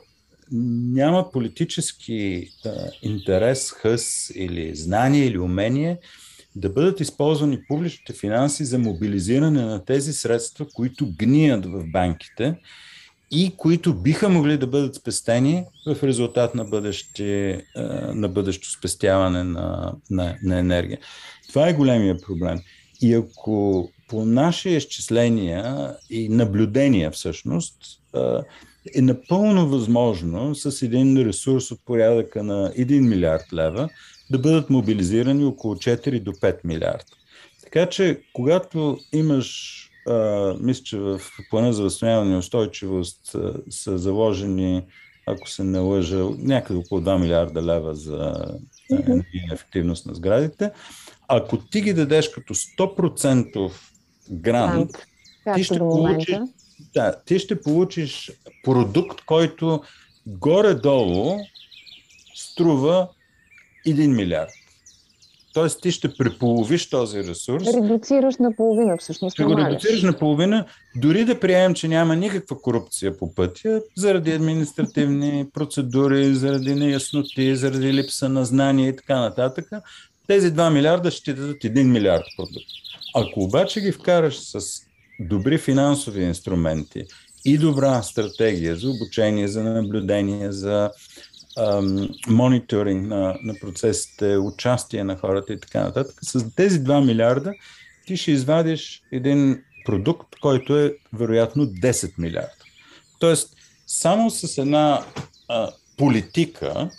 няма 0.52 1.30
политически 1.32 2.48
а, 2.66 2.70
интерес, 3.02 3.70
хъс 3.70 4.32
или 4.34 4.74
знание 4.76 5.26
или 5.26 5.38
умение 5.38 5.98
да 6.56 6.68
бъдат 6.68 7.00
използвани 7.00 7.66
публичните 7.68 8.12
финанси 8.12 8.64
за 8.64 8.78
мобилизиране 8.78 9.62
на 9.62 9.84
тези 9.84 10.12
средства, 10.12 10.66
които 10.74 11.12
гният 11.18 11.66
в 11.66 11.84
банките 11.86 12.56
и 13.32 13.52
които 13.56 13.94
биха 13.94 14.28
могли 14.28 14.58
да 14.58 14.66
бъдат 14.66 14.94
спестени 14.94 15.64
в 15.86 16.02
резултат 16.02 16.54
на, 16.54 16.64
бъдеще, 16.64 17.60
на 18.14 18.28
бъдещо 18.28 18.70
спестяване 18.70 19.44
на, 19.44 19.94
на, 20.10 20.36
на 20.42 20.58
енергия. 20.58 20.98
Това 21.48 21.68
е 21.68 21.74
големия 21.74 22.16
проблем. 22.18 22.60
И 23.00 23.14
ако 23.14 23.88
по 24.08 24.24
наши 24.24 24.70
изчисления 24.70 25.94
и 26.10 26.28
наблюдения 26.28 27.10
всъщност, 27.10 27.76
е 28.94 29.02
напълно 29.02 29.68
възможно 29.68 30.54
с 30.54 30.82
един 30.82 31.26
ресурс 31.26 31.70
от 31.70 31.84
порядъка 31.84 32.42
на 32.42 32.72
1 32.78 33.08
милиард 33.08 33.52
лева 33.52 33.88
да 34.30 34.38
бъдат 34.38 34.70
мобилизирани 34.70 35.44
около 35.44 35.74
4 35.74 36.20
до 36.20 36.32
5 36.32 36.56
милиарда. 36.64 37.04
Така 37.62 37.86
че, 37.86 38.20
когато 38.32 38.98
имаш, 39.12 39.78
а, 40.08 40.54
мисля, 40.60 40.84
че 40.84 40.98
в 40.98 41.20
плана 41.50 41.72
за 41.72 41.82
възстановяване 41.82 42.34
и 42.34 42.38
устойчивост 42.38 43.34
а, 43.34 43.54
са 43.70 43.98
заложени, 43.98 44.82
ако 45.26 45.50
се 45.50 45.64
не 45.64 45.78
лъжа, 45.78 46.16
някъде 46.38 46.78
около 46.78 47.00
2 47.00 47.20
милиарда 47.20 47.62
лева 47.62 47.94
за 47.94 48.44
енергийна 48.90 49.52
ефективност 49.52 50.06
на 50.06 50.14
сградите, 50.14 50.70
ако 51.28 51.56
ти 51.56 51.80
ги 51.80 51.92
дадеш 51.92 52.28
като 52.28 52.54
100% 52.54 53.70
грант, 54.30 54.90
ти 55.54 55.64
ще 55.64 55.78
получиш 55.78 56.38
да, 56.94 57.16
ти 57.26 57.38
ще 57.38 57.60
получиш 57.60 58.32
продукт, 58.64 59.20
който 59.26 59.82
горе-долу 60.26 61.38
струва 62.34 63.08
1 63.86 64.06
милиард. 64.06 64.50
Тоест 65.54 65.80
ти 65.82 65.90
ще 65.90 66.14
преполовиш 66.14 66.90
този 66.90 67.18
ресурс. 67.18 67.66
Редуцираш 67.74 68.36
на 68.36 68.56
половина, 68.56 68.96
всъщност. 68.96 69.34
Ще 69.34 69.44
го 69.44 69.56
редуцираш 69.56 70.02
на 70.02 70.18
половина, 70.18 70.64
дори 70.96 71.24
да 71.24 71.40
приемем, 71.40 71.74
че 71.74 71.88
няма 71.88 72.16
никаква 72.16 72.60
корупция 72.60 73.18
по 73.18 73.34
пътя, 73.34 73.82
заради 73.96 74.32
административни 74.32 75.46
процедури, 75.54 76.34
заради 76.34 76.74
неясноти, 76.74 77.56
заради 77.56 77.92
липса 77.92 78.28
на 78.28 78.44
знания 78.44 78.88
и 78.88 78.96
така 78.96 79.20
нататък. 79.20 79.68
Тези 80.26 80.52
2 80.52 80.72
милиарда 80.72 81.10
ще 81.10 81.24
ти 81.24 81.32
дадат 81.40 81.56
1 81.56 81.82
милиард 81.82 82.24
продукт. 82.36 82.66
Ако 83.14 83.40
обаче 83.40 83.80
ги 83.80 83.92
вкараш 83.92 84.38
с 84.38 84.60
добри 85.20 85.58
финансови 85.58 86.22
инструменти 86.22 87.04
и 87.44 87.58
добра 87.58 88.02
стратегия 88.02 88.76
за 88.76 88.90
обучение, 88.90 89.48
за 89.48 89.62
наблюдение, 89.62 90.52
за 90.52 90.90
мониторинг 92.28 93.06
на, 93.06 93.38
на 93.42 93.54
процесите, 93.60 94.36
участие 94.36 95.04
на 95.04 95.16
хората 95.16 95.52
и 95.52 95.60
така 95.60 95.80
нататък, 95.80 96.14
с 96.22 96.50
тези 96.50 96.80
2 96.80 97.04
милиарда 97.04 97.52
ти 98.06 98.16
ще 98.16 98.30
извадиш 98.30 99.02
един 99.12 99.62
продукт, 99.84 100.28
който 100.40 100.78
е 100.78 100.94
вероятно 101.12 101.66
10 101.66 102.12
милиарда. 102.18 102.52
Тоест, 103.18 103.56
само 103.86 104.30
с 104.30 104.58
една 104.58 105.04
а, 105.48 105.70
политика 105.96 106.90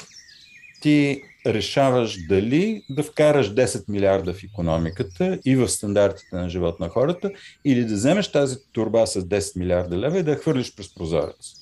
ти 0.82 1.24
решаваш 1.46 2.18
дали 2.28 2.84
да 2.90 3.04
вкараш 3.04 3.54
10 3.54 3.90
милиарда 3.90 4.34
в 4.34 4.44
економиката 4.44 5.40
и 5.46 5.56
в 5.56 5.70
стандартите 5.70 6.36
на 6.36 6.50
живот 6.50 6.80
на 6.80 6.90
хората, 6.90 7.32
или 7.66 7.86
да 7.86 7.94
вземеш 7.94 8.32
тази 8.32 8.58
турба 8.72 9.06
с 9.06 9.22
10 9.22 9.60
милиарда 9.60 9.98
лева 9.98 10.20
и 10.20 10.24
да 10.24 10.32
я 10.32 10.38
хвърлиш 10.38 10.76
през 10.76 10.96
прозорец. 10.96 11.54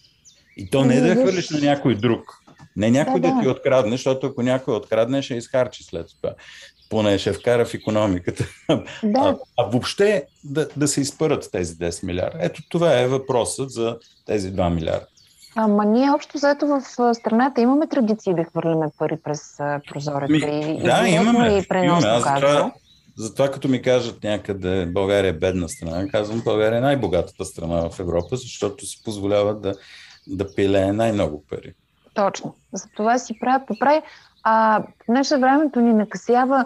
И 0.58 0.70
то 0.70 0.86
не 0.86 0.98
е 0.98 1.02
да 1.02 1.08
я 1.08 1.16
хвърлиш 1.16 1.50
на 1.50 1.60
някой 1.60 1.96
друг. 1.96 2.41
Не 2.76 2.92
някой 2.92 3.20
да, 3.20 3.28
да, 3.28 3.36
да 3.36 3.42
ти 3.42 3.48
открадне, 3.48 3.92
защото 3.92 4.28
ако 4.28 4.42
някой 4.42 4.76
открадне, 4.76 5.22
ще 5.22 5.34
изхарчи 5.34 5.84
след 5.84 6.08
това. 6.22 6.34
Поне 6.90 7.18
ще 7.18 7.34
вкара 7.34 7.66
в 7.66 7.74
економиката. 7.74 8.46
Да. 9.04 9.20
А, 9.20 9.38
а 9.58 9.64
въобще 9.64 10.26
да, 10.44 10.68
да 10.78 10.88
се 10.88 11.02
изпърят 11.02 11.50
тези 11.52 11.76
10 11.76 12.06
милиарда. 12.06 12.38
Ето 12.42 12.62
това 12.70 13.00
е 13.00 13.08
въпросът 13.08 13.72
за 13.72 13.98
тези 14.26 14.54
2 14.54 14.74
милиарда. 14.74 15.06
Ама 15.56 15.86
ние 15.86 16.12
общо 16.12 16.38
заето 16.38 16.68
в 16.68 16.82
страната 17.16 17.62
имаме 17.62 17.88
традиции 17.88 18.34
да 18.34 18.44
хвърляме 18.44 18.88
пари 18.98 19.18
през 19.24 19.58
прозореца. 19.90 20.48
И, 20.48 20.84
да, 20.84 21.08
и 21.08 21.14
имаме. 21.14 21.48
И 21.48 21.86
имаме. 21.86 22.08
Аз 22.08 22.24
затова, 22.24 22.72
затова 23.18 23.52
като 23.52 23.68
ми 23.68 23.82
кажат 23.82 24.24
някъде 24.24 24.86
България 24.86 25.30
е 25.30 25.34
бедна 25.34 25.70
страна, 25.70 26.08
казвам 26.08 26.42
България 26.46 26.78
е 26.78 26.82
най-богатата 26.82 27.46
страна 27.46 27.90
в 27.90 28.00
Европа, 28.00 28.36
защото 28.36 28.86
си 28.86 29.02
позволява 29.04 29.56
да, 29.56 29.74
да 30.28 30.56
пилее 30.56 30.94
най-много 30.94 31.44
пари. 31.50 31.74
Точно. 32.14 32.56
За 32.74 32.88
това 32.96 33.18
си 33.18 33.40
правят 33.40 33.68
поправи. 33.68 34.02
А 34.44 34.84
понеже 35.06 35.38
времето 35.38 35.80
ни 35.80 35.94
накъсява, 35.94 36.66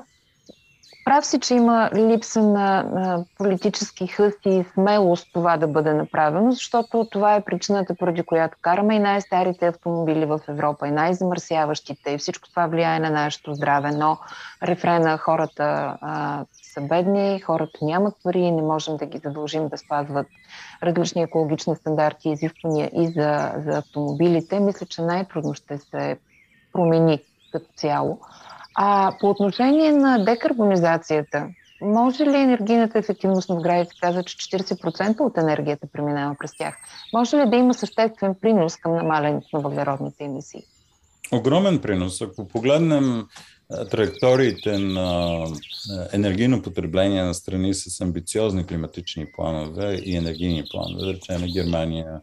Прав 1.06 1.26
си, 1.26 1.40
че 1.40 1.54
има 1.56 1.90
липса 1.96 2.42
на, 2.42 2.84
на 2.84 3.26
политически 3.38 4.08
хъст 4.08 4.40
и 4.46 4.66
смелост 4.74 5.28
това 5.34 5.58
да 5.58 5.68
бъде 5.68 5.94
направено, 5.94 6.52
защото 6.52 7.08
това 7.12 7.36
е 7.36 7.44
причината, 7.44 7.96
поради 7.96 8.24
която 8.24 8.58
караме 8.62 8.96
и 8.96 9.00
най-старите 9.00 9.68
автомобили 9.68 10.26
в 10.26 10.40
Европа, 10.48 10.88
и 10.88 10.92
най-замърсяващите, 10.92 12.12
и 12.12 12.18
всичко 12.18 12.50
това 12.50 12.68
влияе 12.68 13.00
на 13.00 13.10
нашето 13.10 13.54
здраве. 13.54 13.92
Но 13.92 14.18
рефрена 14.64 15.18
хората 15.18 15.98
а, 16.02 16.46
са 16.76 16.82
бедни, 16.82 17.40
хората 17.40 17.80
нямат 17.82 18.16
пари 18.24 18.52
не 18.52 18.62
можем 18.62 18.98
да 18.98 19.06
ги 19.06 19.18
задължим 19.18 19.68
да 19.68 19.78
спазват 19.78 20.28
различни 20.84 21.22
екологични 21.22 21.76
стандарти 21.76 22.30
и 22.30 22.32
изисквания 22.32 22.92
и 22.94 23.08
за, 23.08 23.54
за 23.66 23.78
автомобилите. 23.78 24.60
Мисля, 24.60 24.86
че 24.86 25.02
най-трудно 25.02 25.54
ще 25.54 25.78
се 25.78 26.18
промени 26.74 27.20
като 27.52 27.66
цяло. 27.76 28.20
А 28.76 29.12
по 29.20 29.30
отношение 29.30 29.92
на 29.92 30.26
декарбонизацията, 30.26 31.48
може 31.82 32.26
ли 32.26 32.38
енергийната 32.38 33.00
ефективност 33.00 33.50
на 33.50 33.60
сградите, 33.60 33.96
каза, 34.02 34.24
че 34.24 34.38
40% 34.38 35.20
от 35.20 35.38
енергията 35.38 35.88
преминава 35.94 36.36
през 36.40 36.58
тях? 36.58 36.76
Може 37.14 37.38
ли 37.38 37.50
да 37.50 37.56
има 37.56 37.74
съществен 37.74 38.36
принос 38.42 38.76
към 38.76 38.96
намалянето 38.96 39.48
на 39.54 39.60
въглеродните 39.60 40.24
емисии? 40.24 40.64
Огромен 41.32 41.82
принос. 41.82 42.22
Ако 42.22 42.48
погледнем 42.48 43.26
траекториите 43.92 44.78
на 44.78 45.44
енергийно 46.14 46.62
потребление 46.62 47.24
на 47.24 47.34
страни 47.34 47.74
с 47.74 48.02
амбициозни 48.02 48.66
климатични 48.66 49.26
планове 49.36 49.94
и 50.04 50.16
енергийни 50.16 50.64
планове, 50.72 51.06
да 51.06 51.14
речем 51.14 51.52
Германия, 51.54 52.22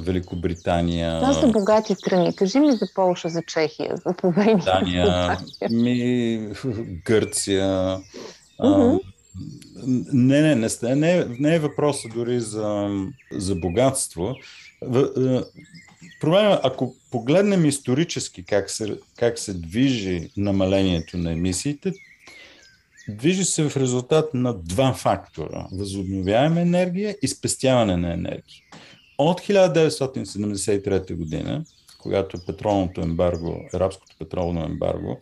Великобритания. 0.00 1.20
Това 1.20 1.34
са 1.34 1.48
богати 1.48 1.94
страни. 1.94 2.36
Кажи 2.36 2.60
ми 2.60 2.72
за 2.72 2.86
Полша, 2.94 3.28
за 3.28 3.42
Чехия, 3.42 3.96
за 4.06 4.14
Словения. 4.20 4.58
Дания, 4.64 5.38
ми, 5.70 6.48
Гърция. 7.04 7.98
Uh-huh. 8.60 9.00
не, 10.12 10.42
не, 10.42 10.54
не, 10.54 10.94
не, 10.94 11.26
не 11.38 11.54
е 11.54 11.58
въпроса 11.58 12.08
дори 12.14 12.40
за, 12.40 12.90
за 13.32 13.54
богатство. 13.54 14.34
Проблема, 16.20 16.60
ако 16.62 16.94
погледнем 17.10 17.64
исторически 17.64 18.44
как 18.44 18.70
се, 18.70 18.98
как 19.16 19.38
се 19.38 19.54
движи 19.54 20.30
намалението 20.36 21.16
на 21.16 21.32
емисиите, 21.32 21.92
движи 23.08 23.44
се 23.44 23.68
в 23.68 23.76
резултат 23.76 24.34
на 24.34 24.54
два 24.54 24.94
фактора. 24.94 25.66
Възобновяема 25.72 26.60
енергия 26.60 27.16
и 27.22 27.28
спестяване 27.28 27.96
на 27.96 28.12
енергия. 28.12 28.62
От 29.18 29.40
1973 29.40 31.14
година, 31.14 31.64
когато 31.98 32.46
петролното 32.46 33.00
ембарго, 33.00 33.68
арабското 33.74 34.16
петролно 34.18 34.64
ембарго, 34.64 35.20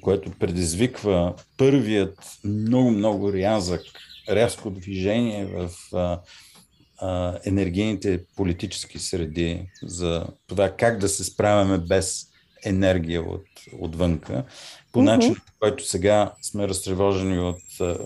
което 0.00 0.30
предизвиква 0.30 1.34
първият 1.56 2.18
много-много 2.44 3.32
рязък, 3.32 3.80
рязко 4.30 4.70
движение 4.70 5.46
в 5.46 5.70
а, 6.98 7.06
а, 7.06 7.38
енергийните 7.44 8.20
политически 8.36 8.98
среди 8.98 9.70
за 9.82 10.26
това 10.46 10.70
как 10.70 10.98
да 10.98 11.08
се 11.08 11.24
справяме 11.24 11.78
без 11.78 12.26
енергия 12.64 13.22
от, 13.22 13.46
отвънка, 13.78 14.44
по 14.92 14.98
mm-hmm. 14.98 15.04
начин, 15.04 15.34
по 15.34 15.52
който 15.60 15.84
сега 15.84 16.32
сме 16.42 16.68
разтревожени 16.68 17.38
от 17.38 17.80
а, 17.80 17.96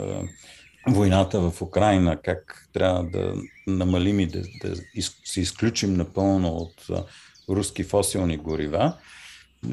войната 0.88 1.50
в 1.50 1.62
Украина, 1.62 2.16
как 2.22 2.68
трябва 2.72 3.04
да 3.04 3.34
намалим 3.66 4.20
и 4.20 4.26
да, 4.26 4.42
да 4.64 4.76
се 5.24 5.40
изключим 5.40 5.94
напълно 5.94 6.48
от 6.48 6.86
руски 7.48 7.84
фосилни 7.84 8.36
горива. 8.36 8.96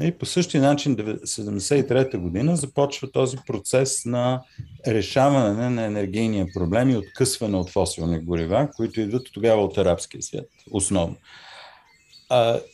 И 0.02 0.12
по 0.12 0.26
същия 0.26 0.62
начин, 0.62 0.96
1973 0.96 2.16
година 2.16 2.56
започва 2.56 3.10
този 3.12 3.36
процес 3.46 4.04
на 4.04 4.42
решаване 4.86 5.70
на 5.70 5.84
енергийния 5.84 6.46
проблем 6.54 6.90
и 6.90 6.96
откъсване 6.96 7.56
от 7.56 7.70
фосилни 7.70 8.20
горива, 8.20 8.68
които 8.76 9.00
идват 9.00 9.26
тогава 9.34 9.64
от 9.64 9.78
арабския 9.78 10.22
свят, 10.22 10.48
основно. 10.70 11.16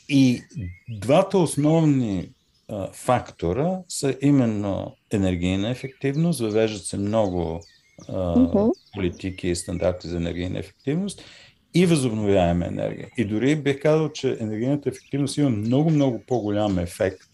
И 0.08 0.42
двата 0.88 1.38
основни 1.38 2.28
фактора 2.92 3.78
са 3.88 4.16
именно 4.22 4.96
енергийна 5.12 5.70
ефективност, 5.70 6.40
въвеждат 6.40 6.84
се 6.84 6.96
много 6.96 7.60
политики 8.94 9.48
и 9.48 9.56
стандарти 9.56 10.08
за 10.08 10.16
енергийна 10.16 10.58
ефективност 10.58 11.22
и 11.76 11.86
възобновяема 11.86 12.66
енергия. 12.66 13.08
И 13.16 13.24
дори 13.24 13.56
бих 13.56 13.82
казал, 13.82 14.12
че 14.12 14.36
енергийната 14.40 14.88
ефективност 14.88 15.36
има 15.36 15.50
много-много 15.50 16.22
по-голям 16.26 16.78
ефект 16.78 17.30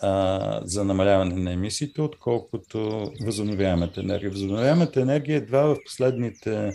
а, 0.00 0.60
за 0.64 0.84
намаляване 0.84 1.34
на 1.34 1.52
емисиите, 1.52 2.02
отколкото 2.02 3.10
възобновяемата 3.20 4.00
енергия. 4.00 4.30
Възобновяемата 4.30 5.00
енергия 5.00 5.36
едва 5.36 5.62
в 5.62 5.76
последните 5.84 6.72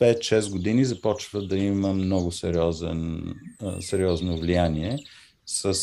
5-6 0.00 0.50
години 0.50 0.84
започва 0.84 1.46
да 1.46 1.58
има 1.58 1.92
много 1.92 2.32
сериозен, 2.32 3.22
сериозно 3.80 4.38
влияние 4.38 4.98
с 5.46 5.74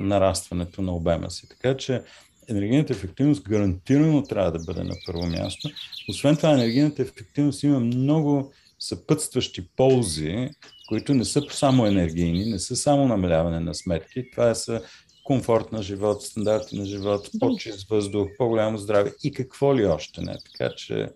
нарастването 0.00 0.82
на 0.82 0.94
обема 0.94 1.30
си. 1.30 1.48
Така 1.48 1.76
че 1.76 2.02
енергийната 2.48 2.92
ефективност 2.92 3.48
гарантирано 3.48 4.22
трябва 4.22 4.52
да 4.52 4.64
бъде 4.64 4.82
на 4.82 4.94
първо 5.06 5.26
място. 5.26 5.68
Освен 6.08 6.36
това, 6.36 6.52
енергийната 6.52 7.02
ефективност 7.02 7.62
има 7.62 7.80
много 7.80 8.52
съпътстващи 8.88 9.68
ползи, 9.76 10.50
които 10.88 11.14
не 11.14 11.24
са 11.24 11.42
само 11.50 11.86
енергийни, 11.86 12.44
не 12.44 12.58
са 12.58 12.76
само 12.76 13.08
намаляване 13.08 13.60
на 13.60 13.74
сметки. 13.74 14.30
Това 14.30 14.54
са 14.54 14.82
комфорт 15.24 15.72
на 15.72 15.82
живот, 15.82 16.22
стандарти 16.22 16.78
на 16.78 16.84
живот, 16.84 17.28
по-чист 17.40 17.88
въздух, 17.88 18.28
по-голямо 18.38 18.78
здраве 18.78 19.12
и 19.24 19.32
какво 19.32 19.76
ли 19.76 19.86
още 19.86 20.20
не. 20.20 20.36
Така 20.52 20.74
че, 20.76 21.10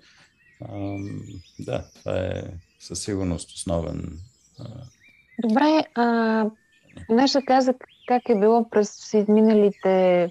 ам, 0.69 1.21
да, 1.59 1.85
това 1.99 2.19
е 2.19 2.43
със 2.81 3.03
сигурност 3.03 3.51
основен. 3.51 4.19
А... 4.59 4.65
Добре, 5.43 5.85
а, 5.95 6.47
Неша 7.09 7.43
каза 7.47 7.75
как 8.09 8.23
е 8.29 8.39
било 8.39 8.71
през 8.71 9.15
изминалите 9.15 10.29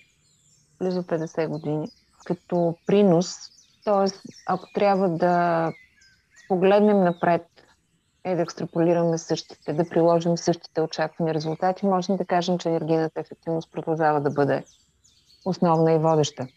близо 0.79 1.03
50 1.03 1.47
години 1.47 1.87
като 2.25 2.77
принос. 2.85 3.35
Тоест, 3.83 4.21
ако 4.47 4.71
трябва 4.73 5.09
да 5.09 5.71
погледнем 6.47 7.03
напред 7.03 7.45
и 8.27 8.35
да 8.35 8.41
екстраполираме 8.41 9.17
същите, 9.17 9.73
да 9.73 9.89
приложим 9.89 10.37
същите 10.37 10.81
очаквани 10.81 11.33
резултати, 11.33 11.85
можем 11.85 12.17
да 12.17 12.25
кажем, 12.25 12.57
че 12.57 12.69
енергийната 12.69 13.19
ефективност 13.19 13.71
продължава 13.71 14.21
да 14.21 14.29
бъде 14.29 14.63
основна 15.45 15.93
и 15.93 15.97
водеща 15.97 16.47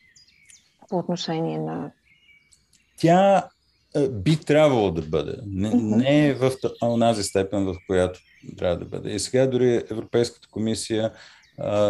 по 0.89 0.99
отношение 0.99 1.59
на. 1.59 1.91
Тя 2.97 3.49
би 4.11 4.37
трябвало 4.37 4.91
да 4.91 5.03
бъде. 5.03 5.35
Не, 5.47 5.71
не 5.75 6.27
е 6.27 6.35
в 6.35 6.53
онази 6.83 7.23
степен, 7.23 7.65
в 7.65 7.75
която 7.87 8.21
трябва 8.59 8.77
да 8.77 8.85
бъде. 8.85 9.11
И 9.11 9.19
сега 9.19 9.47
дори 9.47 9.83
Европейската 9.91 10.49
комисия 10.51 11.13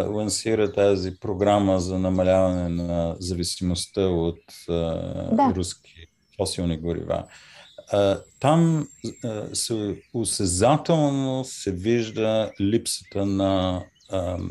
лансира 0.08 0.72
тази 0.72 1.20
програма 1.20 1.80
за 1.80 1.98
намаляване 1.98 2.68
на 2.68 3.16
зависимостта 3.18 4.00
от 4.00 4.40
да. 4.68 5.52
руски 5.56 6.06
фосилни 6.36 6.76
горива. 6.76 7.24
Там 8.40 8.88
се, 9.52 10.02
осезателно 10.14 11.44
се 11.44 11.72
вижда 11.72 12.52
липсата 12.60 13.26
на 13.26 13.84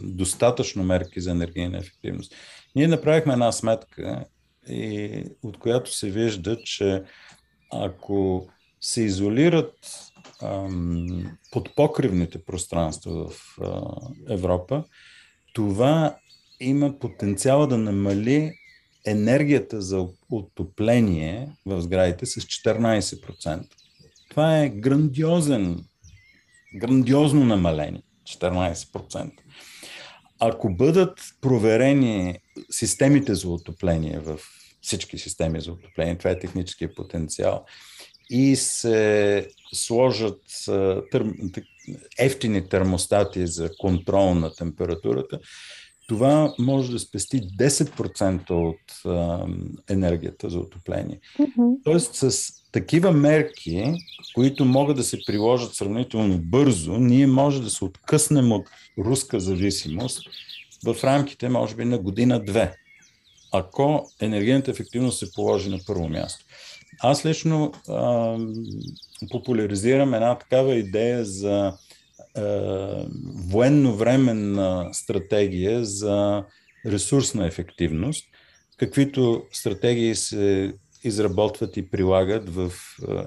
достатъчно 0.03 0.83
мерки 0.83 1.21
за 1.21 1.31
енергийна 1.31 1.77
ефективност. 1.77 2.35
Ние 2.75 2.87
направихме 2.87 3.33
една 3.33 3.51
сметка, 3.51 4.25
и, 4.69 5.23
от 5.43 5.59
която 5.59 5.93
се 5.93 6.09
вижда, 6.09 6.57
че 6.63 7.03
ако 7.73 8.47
се 8.81 9.01
изолират 9.01 9.73
подпокривните 11.51 12.45
пространства 12.45 13.29
в 13.29 13.57
Европа, 14.29 14.83
това 15.53 16.15
има 16.59 16.99
потенциала 16.99 17.67
да 17.67 17.77
намали 17.77 18.53
енергията 19.09 19.81
за 19.81 20.07
отопление 20.31 21.49
в 21.65 21.81
сградите 21.81 22.25
с 22.25 22.41
14%. 22.41 23.65
Това 24.29 24.59
е 24.59 24.69
грандиозен, 24.69 25.85
грандиозно 26.75 27.45
намаление. 27.45 28.01
14%. 28.27 29.31
Ако 30.39 30.69
бъдат 30.69 31.19
проверени 31.41 32.39
системите 32.71 33.35
за 33.35 33.49
отопление 33.49 34.19
в 34.19 34.39
всички 34.81 35.17
системи 35.17 35.61
за 35.61 35.71
отопление, 35.71 36.17
това 36.17 36.31
е 36.31 36.39
техническия 36.39 36.95
потенциал, 36.95 37.65
и 38.29 38.55
се 38.55 39.47
сложат 39.73 40.41
ефтини 42.19 42.69
термостати 42.69 43.47
за 43.47 43.69
контрол 43.79 44.35
на 44.35 44.53
температурата, 44.53 45.39
това 46.09 46.53
може 46.59 46.91
да 46.91 46.99
спести 46.99 47.41
10% 47.41 48.51
от 48.51 49.05
а, 49.05 49.45
енергията 49.89 50.49
за 50.49 50.59
отопление. 50.59 51.19
Mm-hmm. 51.39 51.75
Тоест 51.83 52.15
с 52.15 52.51
такива 52.71 53.11
мерки, 53.11 53.93
които 54.35 54.65
могат 54.65 54.97
да 54.97 55.03
се 55.03 55.17
приложат 55.25 55.75
сравнително 55.75 56.37
бързо, 56.37 56.97
ние 56.97 57.27
може 57.27 57.61
да 57.61 57.69
се 57.69 57.85
откъснем 57.85 58.51
от 58.51 58.67
руска 58.97 59.39
зависимост 59.39 60.21
в 60.85 61.03
рамките, 61.03 61.49
може 61.49 61.75
би, 61.75 61.85
на 61.85 61.97
година-две. 61.97 62.75
ако 63.51 64.09
енергийната 64.21 64.71
ефективност 64.71 65.19
се 65.19 65.33
положи 65.33 65.69
на 65.69 65.79
първо 65.87 66.09
място. 66.09 66.45
Аз 67.01 67.25
лично 67.25 67.71
а, 67.89 68.37
популяризирам 69.31 70.13
една 70.13 70.37
такава 70.37 70.75
идея 70.75 71.25
за 71.25 71.73
а, 72.35 73.05
военно-временна 73.35 74.89
стратегия 74.93 75.85
за 75.85 76.43
ресурсна 76.85 77.47
ефективност, 77.47 78.25
каквито 78.77 79.43
стратегии 79.51 80.15
се 80.15 80.73
изработват 81.03 81.77
и 81.77 81.89
прилагат 81.89 82.49
в 82.49 82.71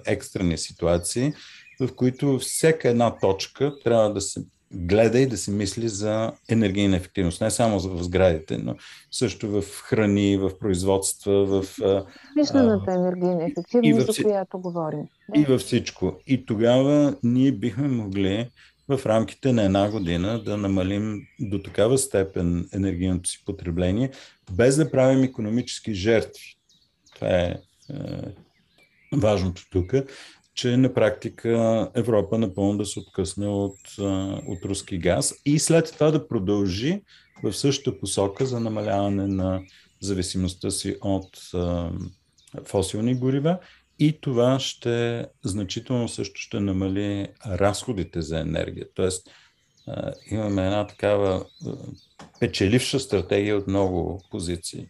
екстрени 0.06 0.58
ситуации, 0.58 1.32
в 1.80 1.94
които 1.96 2.38
всяка 2.38 2.88
една 2.88 3.18
точка 3.18 3.74
трябва 3.84 4.12
да 4.12 4.20
се 4.20 4.44
гледа 4.74 5.18
и 5.18 5.26
да 5.26 5.36
се 5.36 5.50
мисли 5.50 5.88
за 5.88 6.32
енергийна 6.48 6.96
ефективност. 6.96 7.40
Не 7.40 7.50
само 7.50 7.80
в 7.80 8.02
сградите, 8.02 8.58
но 8.58 8.76
също 9.10 9.48
в 9.48 9.62
храни, 9.82 10.36
в 10.36 10.58
производства, 10.58 11.44
в... 11.44 11.64
Мислената 12.36 12.92
енергийна 12.92 13.44
ефективност, 13.44 14.14
за 14.14 14.22
която 14.22 14.58
говорим. 14.58 15.04
И 15.34 15.44
във 15.44 15.60
всичко. 15.60 16.12
И 16.26 16.46
тогава 16.46 17.16
ние 17.22 17.52
бихме 17.52 17.88
могли 17.88 18.48
в 18.98 19.07
рамките 19.07 19.52
на 19.52 19.64
една 19.64 19.90
година 19.90 20.42
да 20.44 20.57
намалим 20.57 21.26
до 21.40 21.62
такава 21.62 21.98
степен 21.98 22.68
енергийното 22.74 23.31
си 23.31 23.42
потребление, 23.46 24.11
без 24.52 24.76
да 24.76 24.90
правим 24.90 25.24
економически 25.24 25.94
жертви. 25.94 26.57
Това 27.14 27.28
е, 27.28 27.44
е 27.44 27.57
важното 29.16 29.62
тук, 29.70 29.94
че 30.55 30.76
на 30.76 30.94
практика 30.94 31.90
Европа 31.94 32.38
напълно 32.38 32.78
да 32.78 32.87
се 32.87 32.98
откъсне 32.98 33.46
от, 33.46 33.78
от 34.48 34.64
руски 34.64 34.98
газ 34.98 35.35
и 35.44 35.59
след 35.59 35.92
това 35.92 36.11
да 36.11 36.28
продължи 36.28 37.02
в 37.42 37.52
същата 37.52 37.98
посока 37.98 38.46
за 38.46 38.61
намаляване 38.61 39.26
на 39.26 39.62
зависимостта 40.00 40.70
си 40.70 40.96
от 41.00 41.38
а, 41.55 41.90
фосилни 42.64 43.14
горива 43.14 43.59
и 43.98 44.20
това 44.20 44.59
ще 44.59 45.26
значително 45.44 46.09
също 46.09 46.40
ще 46.40 46.61
намали 46.61 47.28
разходите 47.46 48.22
за 48.22 48.40
енергия. 48.40 48.87
Тоест 48.94 49.31
имаме 50.31 50.64
една 50.64 50.87
такава 50.87 51.44
печеливша 52.40 53.00
стратегия 53.00 53.57
от 53.57 53.66
много 53.66 54.20
позиции. 54.31 54.88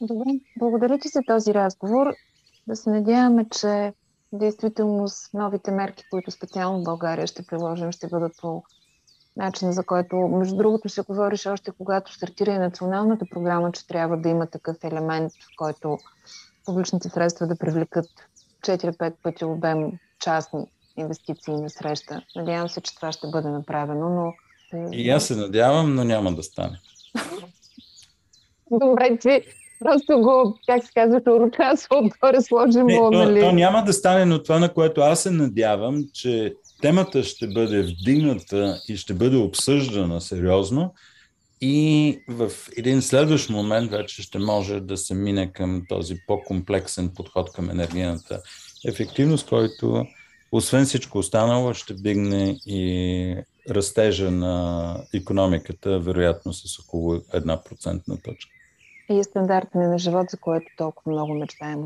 Добре, 0.00 0.30
благодаря 0.58 0.98
ти 0.98 1.08
за 1.08 1.20
този 1.26 1.54
разговор. 1.54 2.14
Да 2.66 2.76
се 2.76 2.90
надяваме, 2.90 3.46
че 3.60 3.92
действително 4.32 5.06
новите 5.34 5.70
мерки, 5.70 6.04
които 6.10 6.30
специално 6.30 6.80
в 6.80 6.84
България 6.84 7.26
ще 7.26 7.46
приложим, 7.46 7.92
ще 7.92 8.08
бъдат 8.08 8.32
по 8.40 8.62
начина, 9.36 9.72
за 9.72 9.84
който, 9.84 10.16
между 10.16 10.56
другото, 10.56 10.88
се 10.88 11.02
говориш 11.02 11.46
още 11.46 11.72
когато 11.78 12.12
стартира 12.12 12.50
и 12.50 12.58
националната 12.58 13.26
програма, 13.30 13.72
че 13.72 13.86
трябва 13.86 14.16
да 14.16 14.28
има 14.28 14.46
такъв 14.46 14.76
елемент, 14.84 15.32
в 15.32 15.56
който 15.56 15.98
публичните 16.64 17.08
средства 17.08 17.46
да 17.46 17.56
привлекат 17.56 18.06
4-5 18.66 19.12
пъти 19.22 19.44
обем 19.44 19.92
частни 20.20 20.66
инвестиции 20.96 21.54
на 21.54 21.70
среща. 21.70 22.22
Надявам 22.36 22.68
се, 22.68 22.80
че 22.80 22.94
това 22.96 23.12
ще 23.12 23.26
бъде 23.28 23.48
направено, 23.48 24.08
но... 24.08 24.32
И 24.92 25.10
аз 25.10 25.24
се 25.24 25.36
надявам, 25.36 25.94
но 25.94 26.04
няма 26.04 26.32
да 26.32 26.42
стане. 26.42 26.78
Добре, 28.70 29.18
ти 29.20 29.42
Просто 29.84 30.20
го, 30.20 30.58
как 30.66 30.84
се 30.84 30.92
казва, 30.94 31.20
урочасва 31.26 31.96
отгоре 31.96 32.40
сложим 32.40 32.86
Не, 32.86 32.96
то, 32.96 33.10
нали? 33.10 33.40
то 33.40 33.52
няма 33.52 33.84
да 33.84 33.92
стане, 33.92 34.24
но 34.24 34.42
това, 34.42 34.58
на 34.58 34.72
което 34.72 35.00
аз 35.00 35.20
се 35.20 35.30
надявам, 35.30 36.04
че 36.12 36.54
темата 36.82 37.22
ще 37.22 37.46
бъде 37.46 37.82
вдигната 37.82 38.80
и 38.88 38.96
ще 38.96 39.14
бъде 39.14 39.36
обсъждана 39.36 40.20
сериозно 40.20 40.94
и 41.66 42.20
в 42.28 42.50
един 42.76 43.02
следващ 43.02 43.50
момент 43.50 43.90
вече 43.90 44.22
ще 44.22 44.38
може 44.38 44.80
да 44.80 44.96
се 44.96 45.14
мине 45.14 45.52
към 45.52 45.84
този 45.88 46.16
по-комплексен 46.26 47.14
подход 47.14 47.52
към 47.52 47.70
енергийната 47.70 48.42
ефективност, 48.86 49.48
който 49.48 50.06
освен 50.52 50.84
всичко 50.84 51.18
останало 51.18 51.74
ще 51.74 51.94
вдигне 51.94 52.56
и 52.66 53.36
растежа 53.70 54.30
на 54.30 54.96
економиката, 55.14 56.00
вероятно 56.00 56.52
с 56.52 56.78
около 56.78 57.20
една 57.32 57.62
процентна 57.62 58.16
точка. 58.16 58.50
И 59.10 59.24
стандарта 59.24 59.78
ни 59.78 59.86
на 59.86 59.98
живот, 59.98 60.26
за 60.30 60.36
което 60.36 60.66
толкова 60.76 61.12
много 61.12 61.34
мечтаем. 61.34 61.80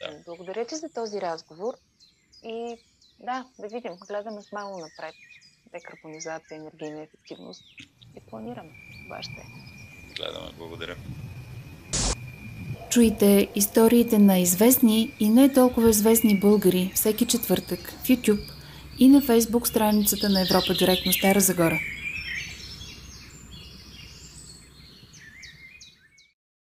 Да. 0.00 0.22
Благодаря 0.26 0.66
ти 0.66 0.76
за 0.76 0.88
този 0.94 1.20
разговор. 1.20 1.74
И 2.44 2.76
да, 3.20 3.46
да 3.58 3.68
видим, 3.68 3.92
гледаме 4.08 4.42
с 4.42 4.52
мало 4.52 4.78
напред. 4.78 5.14
Декарбонизация, 5.72 6.56
енергийна 6.56 7.02
ефективност 7.02 7.62
и 8.18 8.30
планираме. 8.30 8.70
Това 9.04 9.22
ще 9.22 9.42
Гледаме, 10.16 10.48
благодаря. 10.58 10.96
Чуйте 12.90 13.48
историите 13.54 14.18
на 14.18 14.38
известни 14.38 15.12
и 15.20 15.28
не 15.28 15.52
толкова 15.52 15.90
известни 15.90 16.40
българи 16.40 16.92
всеки 16.94 17.26
четвъртък 17.26 17.80
в 17.90 18.08
YouTube 18.08 18.40
и 18.98 19.08
на 19.08 19.22
Facebook 19.22 19.64
страницата 19.64 20.28
на 20.28 20.40
Европа 20.40 20.74
Директно 20.74 21.12
Стара 21.12 21.40
Загора. 21.40 21.80